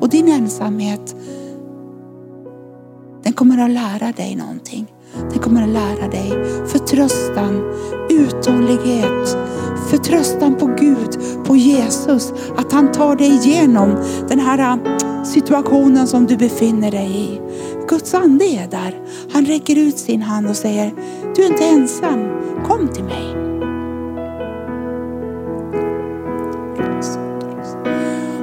[0.00, 1.16] Och din ensamhet,
[3.22, 4.86] den kommer att lära dig någonting.
[5.32, 6.32] Det kommer att lära dig
[6.66, 7.62] förtröstan,
[8.10, 9.36] uthållighet,
[9.90, 12.32] förtröstan på Gud, på Jesus.
[12.56, 13.96] Att han tar dig igenom
[14.28, 17.40] den här äh, situationen som du befinner dig i.
[17.88, 19.00] Guds ande är där.
[19.32, 20.94] Han räcker ut sin hand och säger,
[21.36, 22.28] du är inte ensam,
[22.66, 23.36] kom till mig.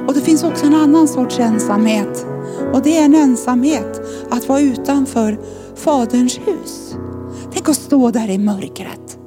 [0.06, 2.26] Och det finns också en annan sorts ensamhet.
[2.72, 4.00] Och det är en ensamhet
[4.30, 5.38] att vara utanför
[5.76, 6.96] Faderns hus.
[7.52, 9.18] Tänk att stå där i mörkret.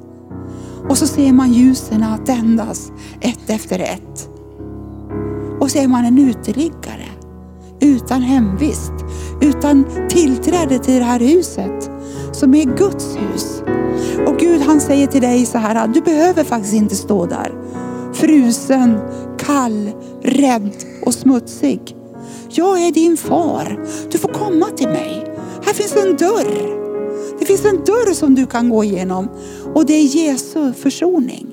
[0.88, 4.28] Och så ser man ljusen tändas ett efter ett.
[5.60, 7.08] Och så är man en uteliggare
[7.80, 8.92] utan hemvist,
[9.40, 11.90] utan tillträde till det här huset
[12.32, 13.62] som är Guds hus.
[14.26, 17.52] Och Gud han säger till dig så här, du behöver faktiskt inte stå där
[18.12, 18.98] frusen,
[19.38, 19.90] kall,
[20.22, 20.70] rädd
[21.06, 21.96] och smutsig.
[22.48, 23.86] Jag är din far.
[24.10, 25.27] Du får komma till mig.
[25.68, 26.78] Här finns en dörr.
[27.38, 29.28] Det finns en dörr som du kan gå igenom
[29.74, 31.46] och det är Jesu försoning.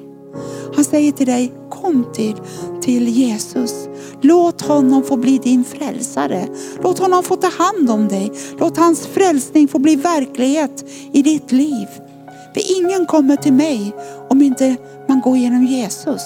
[0.76, 2.36] Han säger till dig, kom till,
[2.82, 3.88] till Jesus.
[4.22, 6.48] Låt honom få bli din frälsare.
[6.84, 8.32] Låt honom få ta hand om dig.
[8.60, 11.88] Låt hans frälsning få bli verklighet i ditt liv.
[12.54, 13.96] För ingen kommer till mig
[14.30, 14.76] om inte
[15.08, 16.22] man går genom Jesus.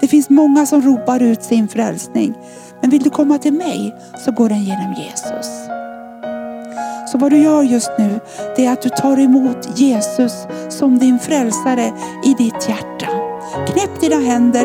[0.00, 2.34] Det finns många som ropar ut sin frälsning.
[2.80, 5.65] Men vill du komma till mig så går den genom Jesus.
[7.06, 8.20] Så vad du gör just nu,
[8.56, 10.32] det är att du tar emot Jesus
[10.68, 11.92] som din frälsare
[12.24, 13.06] i ditt hjärta.
[13.66, 14.64] Knäpp dina händer,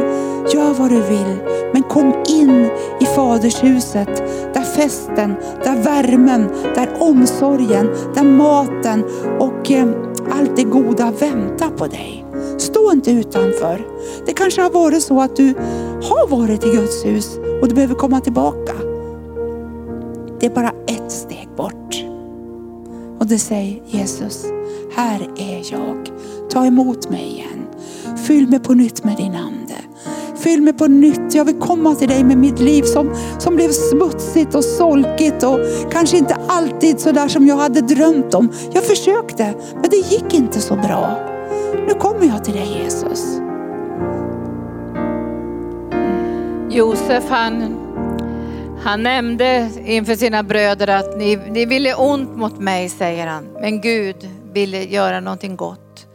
[0.54, 1.38] gör vad du vill.
[1.74, 2.70] Men kom in
[3.00, 4.24] i fadershuset
[4.54, 9.04] där festen, där värmen, där omsorgen, där maten
[9.40, 9.88] och eh,
[10.32, 12.26] allt det goda väntar på dig.
[12.58, 13.86] Stå inte utanför.
[14.26, 15.54] Det kanske har varit så att du
[16.04, 18.74] har varit i Guds hus och du behöver komma tillbaka.
[20.40, 22.11] Det är bara ett steg bort.
[23.22, 24.46] Och det säger Jesus,
[24.96, 26.10] här är jag.
[26.50, 27.68] Ta emot mig igen.
[28.18, 29.74] Fyll mig på nytt med din ande.
[30.36, 31.36] Fyll mig på nytt.
[31.36, 35.60] Jag vill komma till dig med mitt liv som, som blev smutsigt och solkigt och
[35.92, 38.52] kanske inte alltid så där som jag hade drömt om.
[38.74, 41.20] Jag försökte, men det gick inte så bra.
[41.88, 43.42] Nu kommer jag till dig Jesus.
[46.70, 47.78] Josef han
[48.84, 53.48] han nämnde inför sina bröder att ni, ni ville ont mot mig, säger han.
[53.62, 56.08] Men Gud ville göra någonting gott.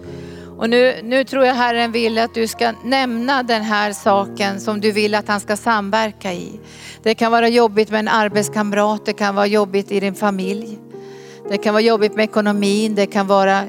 [0.59, 4.81] Och nu, nu tror jag Herren vill att du ska nämna den här saken som
[4.81, 6.61] du vill att han ska samverka i.
[7.03, 10.79] Det kan vara jobbigt med en arbetskamrat, det kan vara jobbigt i din familj.
[11.51, 13.65] Det kan vara jobbigt med ekonomin, det kan vara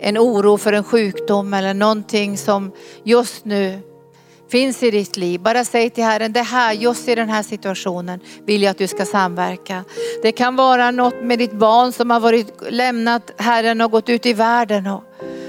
[0.00, 2.72] en oro för en sjukdom eller någonting som
[3.04, 3.80] just nu
[4.54, 5.40] finns i ditt liv.
[5.40, 8.86] Bara säg till Herren, det här, just i den här situationen vill jag att du
[8.86, 9.84] ska samverka.
[10.22, 14.26] Det kan vara något med ditt barn som har varit lämnat Herren och gått ut
[14.26, 15.02] i världen och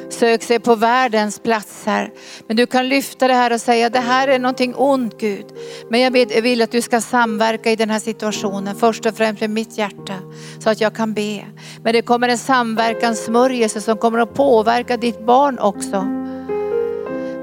[0.10, 2.12] sökt sig på världens platser.
[2.48, 5.46] Men du kan lyfta det här och säga, det här är någonting ont Gud.
[5.90, 9.50] Men jag vill att du ska samverka i den här situationen, först och främst med
[9.50, 10.16] mitt hjärta,
[10.60, 11.46] så att jag kan be.
[11.84, 16.25] Men det kommer en samverkanssmörjelse som kommer att påverka ditt barn också.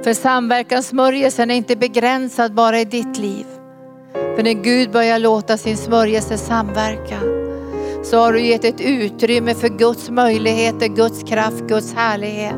[0.04, 3.46] För samverkanssmörjelsen är inte begränsad bara i ditt liv.
[4.12, 7.18] För när Gud börjar låta sin smörjelse samverka
[8.02, 12.54] så har du gett ett utrymme för Guds möjligheter, Guds kraft, Guds härlighet.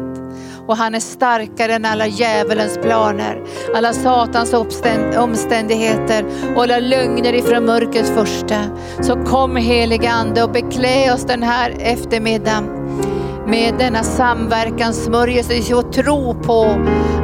[0.67, 3.43] Och han är starkare än alla djävulens planer,
[3.75, 4.55] alla satans
[5.17, 6.25] omständigheter
[6.57, 8.65] och alla lögner ifrån mörkrets första.
[9.01, 12.85] Så kom helige ande och beklä oss den här eftermiddagen
[13.47, 16.65] med denna samverkanssmörjelse och tro på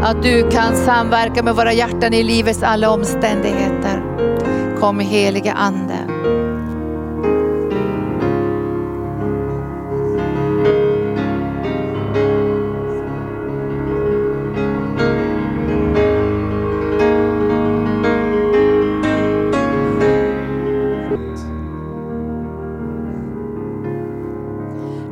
[0.03, 4.03] att du kan samverka med våra hjärtan i livets alla omständigheter.
[4.81, 5.99] Kom helige Ande.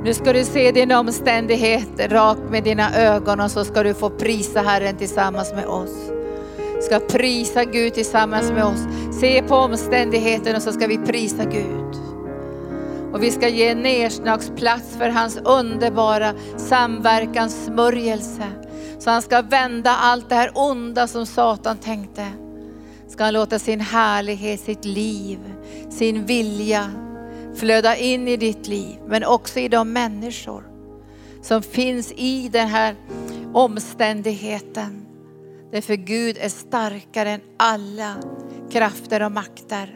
[0.08, 4.10] Nu ska du se din omständighet rakt med dina ögon och så ska du få
[4.10, 6.10] prisa Herren tillsammans med oss.
[6.82, 8.80] Ska prisa Gud tillsammans med oss.
[9.20, 11.96] Se på omständigheten och så ska vi prisa Gud.
[13.12, 18.46] Och vi ska ge nedslagsplats för hans underbara samverkanssmörjelse.
[18.98, 22.26] Så han ska vända allt det här onda som Satan tänkte.
[23.08, 25.38] Ska han låta sin härlighet, sitt liv,
[25.90, 26.90] sin vilja
[27.58, 30.64] flöda in i ditt liv, men också i de människor
[31.42, 32.94] som finns i den här
[33.54, 35.06] omständigheten.
[35.72, 38.14] Därför Gud är starkare än alla
[38.70, 39.94] krafter och makter.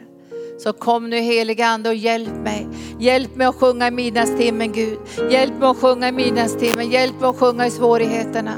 [0.59, 2.67] Så kom nu heliga Ande och hjälp mig.
[2.99, 4.99] Hjälp mig att sjunga i midnattstimmen Gud.
[5.31, 6.91] Hjälp mig att sjunga i midnattstimmen.
[6.91, 8.53] Hjälp mig att sjunga i svårigheterna.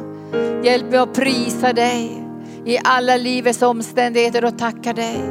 [0.63, 2.23] Hjälp mig att prisa dig
[2.65, 5.21] i alla livets omständigheter och tacka dig.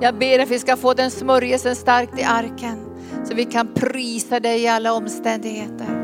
[0.00, 2.91] Jag ber att vi ska få den smörjelsen starkt i arken.
[3.24, 6.02] Så vi kan prisa dig i alla omständigheter.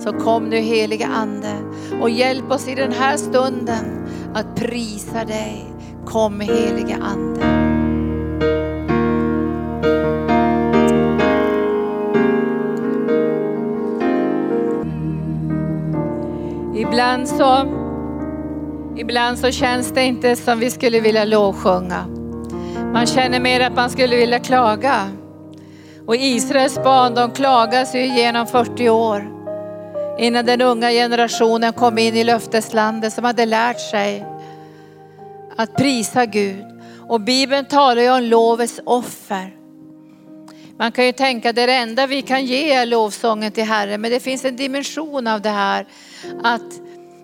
[0.00, 1.54] Så kom nu heliga Ande
[2.00, 5.66] och hjälp oss i den här stunden att prisa dig.
[6.06, 7.70] Kom heliga Ande.
[16.80, 17.66] Ibland så,
[18.96, 22.06] ibland så känns det inte som vi skulle vilja lovsjunga.
[22.92, 25.19] Man känner mer att man skulle vilja klaga.
[26.10, 29.24] Och Israels barn de klagade sig igenom 40 år
[30.18, 34.26] innan den unga generationen kom in i löfteslandet som hade lärt sig
[35.56, 36.64] att prisa Gud.
[37.08, 39.56] Och Bibeln talar ju om lovets offer.
[40.78, 44.10] Man kan ju tänka att det enda vi kan ge är lovsången till Herren, men
[44.10, 45.86] det finns en dimension av det här
[46.42, 46.80] att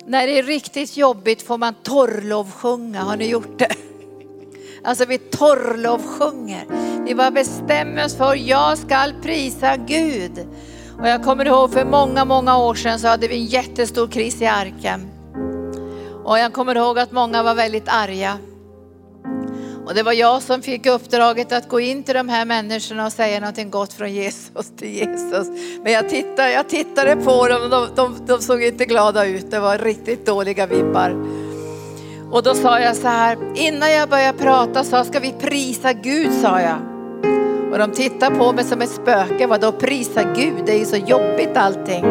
[0.06, 3.02] när det är riktigt jobbigt får man torrlovsjunga.
[3.02, 3.74] Har ni gjort det?
[4.86, 6.66] Alltså vi torrlovsjunger.
[7.06, 10.46] Vi bara bestämmer oss för, jag ska prisa Gud.
[11.00, 14.42] Och jag kommer ihåg för många, många år sedan så hade vi en jättestor kris
[14.42, 15.10] i arken.
[16.24, 18.38] Och jag kommer ihåg att många var väldigt arga.
[19.86, 23.12] Och det var jag som fick uppdraget att gå in till de här människorna och
[23.12, 25.48] säga någonting gott från Jesus till Jesus.
[25.82, 29.50] Men jag tittade, jag tittade på dem och de, de, de såg inte glada ut.
[29.50, 31.45] Det var riktigt dåliga vibbar.
[32.30, 36.32] Och då sa jag så här, innan jag började prata sa ska vi prisa Gud
[36.32, 36.78] sa jag.
[37.72, 40.96] Och de tittade på mig som ett spöke, vadå prisa Gud, det är ju så
[40.96, 42.04] jobbigt allting.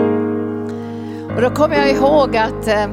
[1.36, 2.88] Och då kommer jag ihåg att eh,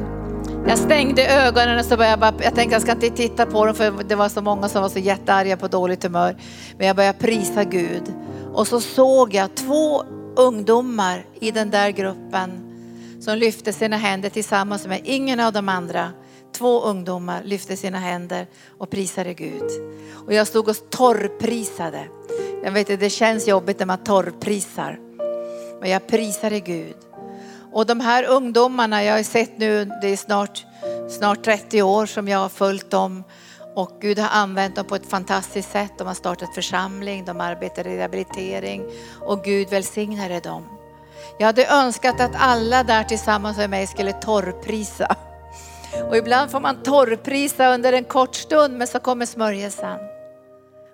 [0.69, 3.67] jag stängde ögonen och så började jag bara, jag tänkte jag ska inte titta på
[3.67, 6.37] dem för det var så många som var så jättearga på dåligt humör.
[6.79, 8.15] Men jag började prisa Gud.
[8.53, 10.05] Och så såg jag två
[10.37, 12.51] ungdomar i den där gruppen
[13.21, 16.13] som lyfte sina händer tillsammans med ingen av de andra.
[16.53, 18.47] Två ungdomar lyfte sina händer
[18.79, 19.71] och prisade Gud.
[20.27, 22.09] Och jag stod och torrprisade.
[22.65, 24.99] Jag vet att det känns jobbigt när man torrprisar.
[25.81, 26.97] Men jag prisade Gud.
[27.73, 30.65] Och de här ungdomarna, jag har sett nu, det är snart,
[31.11, 33.25] snart 30 år som jag har följt dem.
[33.75, 35.93] Och Gud har använt dem på ett fantastiskt sätt.
[35.99, 38.85] De har startat församling, de arbetar i rehabilitering
[39.21, 40.69] och Gud välsignade dem.
[41.39, 45.17] Jag hade önskat att alla där tillsammans med mig skulle torrprisa.
[46.09, 49.99] Och ibland får man torrprisa under en kort stund men så kommer smörjelsen.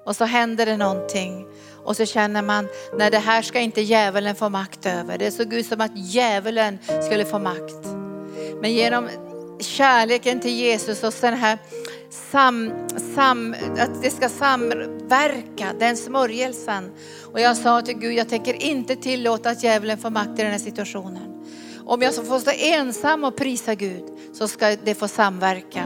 [0.04, 1.46] Och så händer det någonting.
[1.84, 2.68] Och så känner man,
[2.98, 5.18] nej det här ska inte djävulen få makt över.
[5.18, 7.86] Det såg ut som att djävulen skulle få makt.
[8.60, 9.08] Men genom
[9.60, 11.58] kärleken till Jesus och den här
[12.10, 12.72] sam,
[13.14, 16.90] sam, att det ska samverka, den smörjelsen.
[17.32, 20.50] Och jag sa till Gud, jag tänker inte tillåta att djävulen får makt i den
[20.50, 21.37] här situationen.
[21.88, 25.84] Om jag får stå ensam och prisa Gud så ska det få samverka.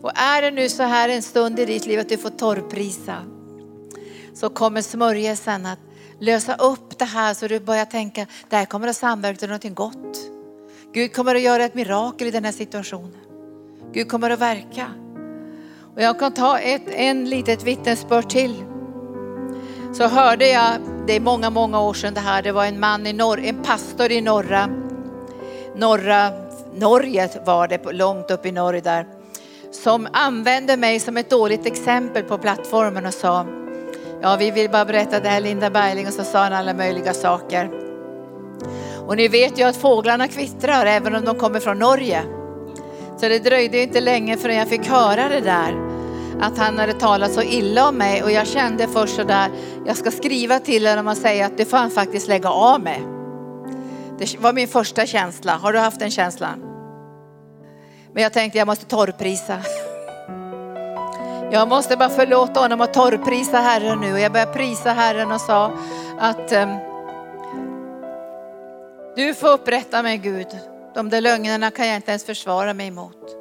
[0.00, 3.16] Och är det nu så här en stund i ditt liv att du får torrprisa
[4.34, 5.78] så kommer smörjelsen att
[6.18, 9.74] lösa upp det här så du börjar tänka, det här kommer att samverka till någonting
[9.74, 10.18] gott.
[10.92, 13.16] Gud kommer att göra ett mirakel i den här situationen.
[13.92, 14.86] Gud kommer att verka.
[15.94, 18.64] Och jag kan ta ett en litet vittnesbörd till.
[19.92, 23.06] Så hörde jag, det är många, många år sedan det här, det var en man
[23.06, 24.68] i norr, en pastor i norra,
[25.76, 26.30] norra
[26.74, 29.06] Norge var det, långt upp i norr där,
[29.70, 33.46] som använde mig som ett dåligt exempel på plattformen och sa,
[34.22, 37.14] ja vi vill bara berätta det här Linda Bergling och så sa han alla möjliga
[37.14, 37.70] saker.
[39.06, 42.22] Och ni vet ju att fåglarna kvittrar även om de kommer från Norge.
[43.20, 45.91] Så det dröjde inte länge förrän jag fick höra det där.
[46.40, 49.50] Att han hade talat så illa om mig och jag kände först sådär,
[49.86, 53.00] jag ska skriva till honom och säga att det får han faktiskt lägga av med.
[54.18, 55.56] Det var min första känsla.
[55.56, 56.62] Har du haft den känslan?
[58.12, 59.58] Men jag tänkte jag måste torrprisa.
[61.52, 64.12] Jag måste bara förlåta honom och torrprisa Herren nu.
[64.12, 65.72] Och jag började prisa Herren och sa
[66.18, 66.78] att um,
[69.16, 70.46] du får upprätta mig Gud.
[70.94, 73.36] De där lögnerna kan jag inte ens försvara mig emot.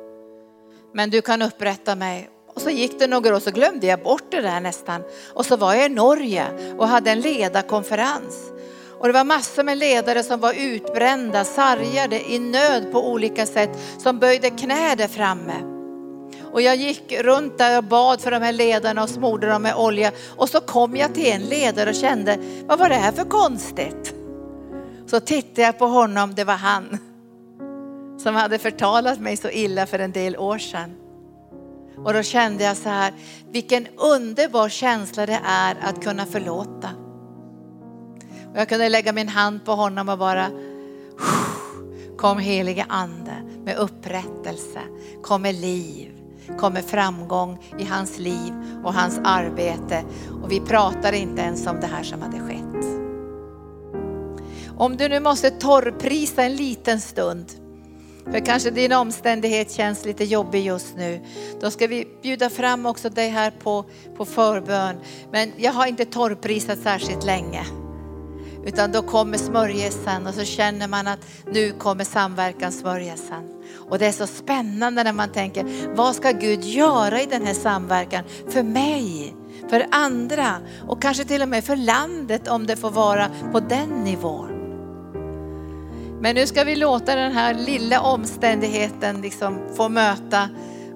[0.94, 2.30] Men du kan upprätta mig.
[2.54, 5.02] Och så gick det några år så glömde jag bort det där nästan.
[5.34, 6.46] Och så var jag i Norge
[6.78, 8.52] och hade en ledarkonferens.
[9.00, 13.70] Och det var massor med ledare som var utbrända, sargade, i nöd på olika sätt,
[13.98, 15.54] som böjde knä där framme.
[16.52, 19.76] Och jag gick runt där och bad för de här ledarna och smorde dem med
[19.76, 20.12] olja.
[20.38, 24.14] Och så kom jag till en ledare och kände, vad var det här för konstigt?
[25.08, 26.98] Så tittade jag på honom, det var han
[28.18, 31.01] som hade förtalat mig så illa för en del år sedan.
[32.06, 33.14] Och då kände jag så här,
[33.52, 36.90] vilken underbar känsla det är att kunna förlåta.
[38.52, 40.48] Och jag kunde lägga min hand på honom och bara,
[42.18, 43.34] kom helige ande
[43.66, 44.82] med upprättelse,
[45.24, 46.12] kom med liv,
[46.60, 50.04] kom med framgång i hans liv och hans arbete.
[50.44, 52.86] Och vi pratade inte ens om det här som hade skett.
[54.78, 57.46] Om du nu måste torrprisa en liten stund,
[58.26, 61.20] för kanske din omständighet känns lite jobbig just nu.
[61.62, 63.86] Då ska vi bjuda fram också dig här på,
[64.18, 64.96] på förbön.
[65.32, 67.66] Men jag har inte torrprisat särskilt länge.
[68.66, 71.20] Utan då kommer smörjelsen och så känner man att
[71.52, 73.62] nu kommer samverkanssmörjelsen.
[73.90, 77.54] Och det är så spännande när man tänker, vad ska Gud göra i den här
[77.54, 79.36] samverkan för mig,
[79.70, 80.58] för andra
[80.88, 84.51] och kanske till och med för landet om det får vara på den nivån.
[86.22, 90.50] Men nu ska vi låta den här lilla omständigheten liksom få möta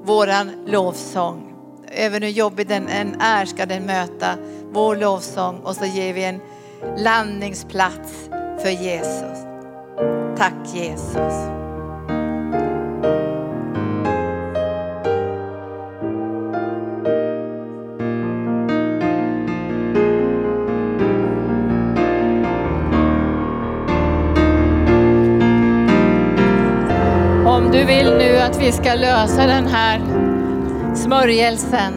[0.04, 1.54] våran lovsång.
[1.88, 4.36] Även hur jobbig den än är ska den möta
[4.72, 6.40] vår lovsång och så ger vi en
[6.98, 8.30] landningsplats
[8.62, 9.40] för Jesus.
[10.38, 11.65] Tack Jesus.
[27.76, 30.02] Du vill nu att vi ska lösa den här
[30.96, 31.94] smörjelsen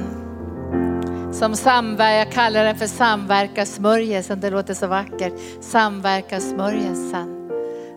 [1.32, 5.32] som samverkar, jag kallar den för samverkarsmörjelsen, det låter så vackert.
[5.60, 7.50] Samverkarsmörjelsen.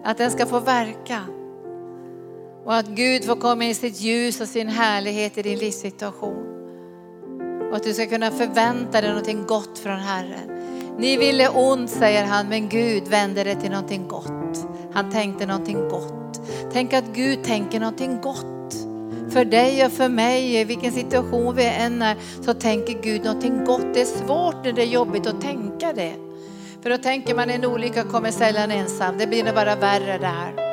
[0.04, 1.20] Att den ska få verka.
[2.66, 6.46] Och att Gud får komma i sitt ljus och sin härlighet i din livssituation.
[7.70, 10.62] Och att du ska kunna förvänta dig någonting gott från Herren.
[10.98, 14.68] Ni ville ont säger han, men Gud vände det till någonting gott.
[14.94, 16.21] Han tänkte någonting gott.
[16.74, 18.62] Tänk att Gud tänker någonting gott
[19.32, 23.66] för dig och för mig, i vilken situation vi än är, så tänker Gud någonting
[23.66, 23.94] gott.
[23.94, 26.14] Det är svårt när det är jobbigt att tänka det.
[26.84, 30.72] För då tänker man en olycka kommer sällan ensam, det blir nog bara värre där.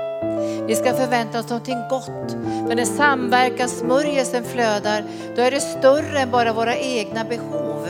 [0.67, 2.31] Vi ska förvänta oss någonting gott.
[2.69, 5.05] För när samverkanssmörjelsen flödar,
[5.37, 7.89] då är det större än bara våra egna behov.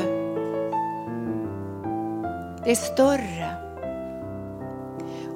[2.64, 3.47] Det är större.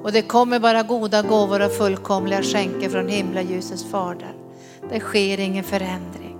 [0.03, 4.33] Och det kommer bara goda gåvor och fullkomliga skänker från himlaljusets fader.
[4.89, 6.37] Det sker ingen förändring.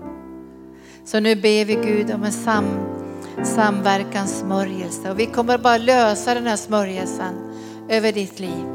[1.06, 2.66] Så nu ber vi Gud om en sam,
[3.44, 7.36] samverkanssmörjelse och vi kommer bara lösa den här smörjelsen
[7.90, 8.66] över ditt liv.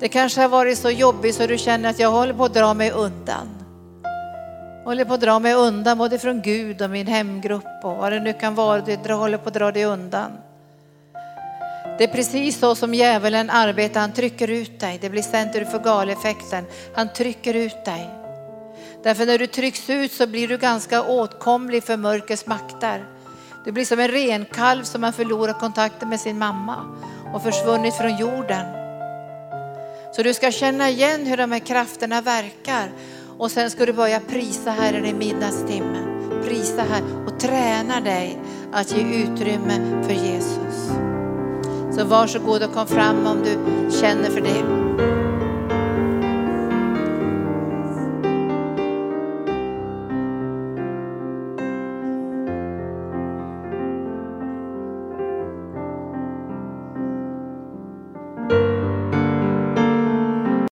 [0.00, 2.74] Det kanske har varit så jobbigt så du känner att jag håller på att dra
[2.74, 3.48] mig undan.
[4.78, 8.12] Jag håller på att dra mig undan både från Gud och min hemgrupp och vad
[8.12, 8.80] det nu kan vara.
[8.80, 10.30] Du håller på att dra dig undan.
[11.98, 14.00] Det är precis så som djävulen arbetar.
[14.00, 14.98] Han trycker ut dig.
[15.00, 16.64] Det blir center för galeffekten.
[16.94, 18.10] Han trycker ut dig.
[19.02, 23.04] Därför när du trycks ut så blir du ganska åtkomlig för mörkrets makter.
[23.64, 26.76] Du blir som en renkalv som har förlorat kontakten med sin mamma
[27.34, 28.66] och försvunnit från jorden.
[30.16, 32.90] Så du ska känna igen hur de här krafterna verkar
[33.38, 36.30] och sen ska du börja prisa Herren i midnattstimmen.
[36.44, 38.38] Prisa här och träna dig
[38.72, 41.13] att ge utrymme för Jesus.
[41.96, 43.58] Så varsågod och kom fram om du
[44.00, 45.23] känner för det.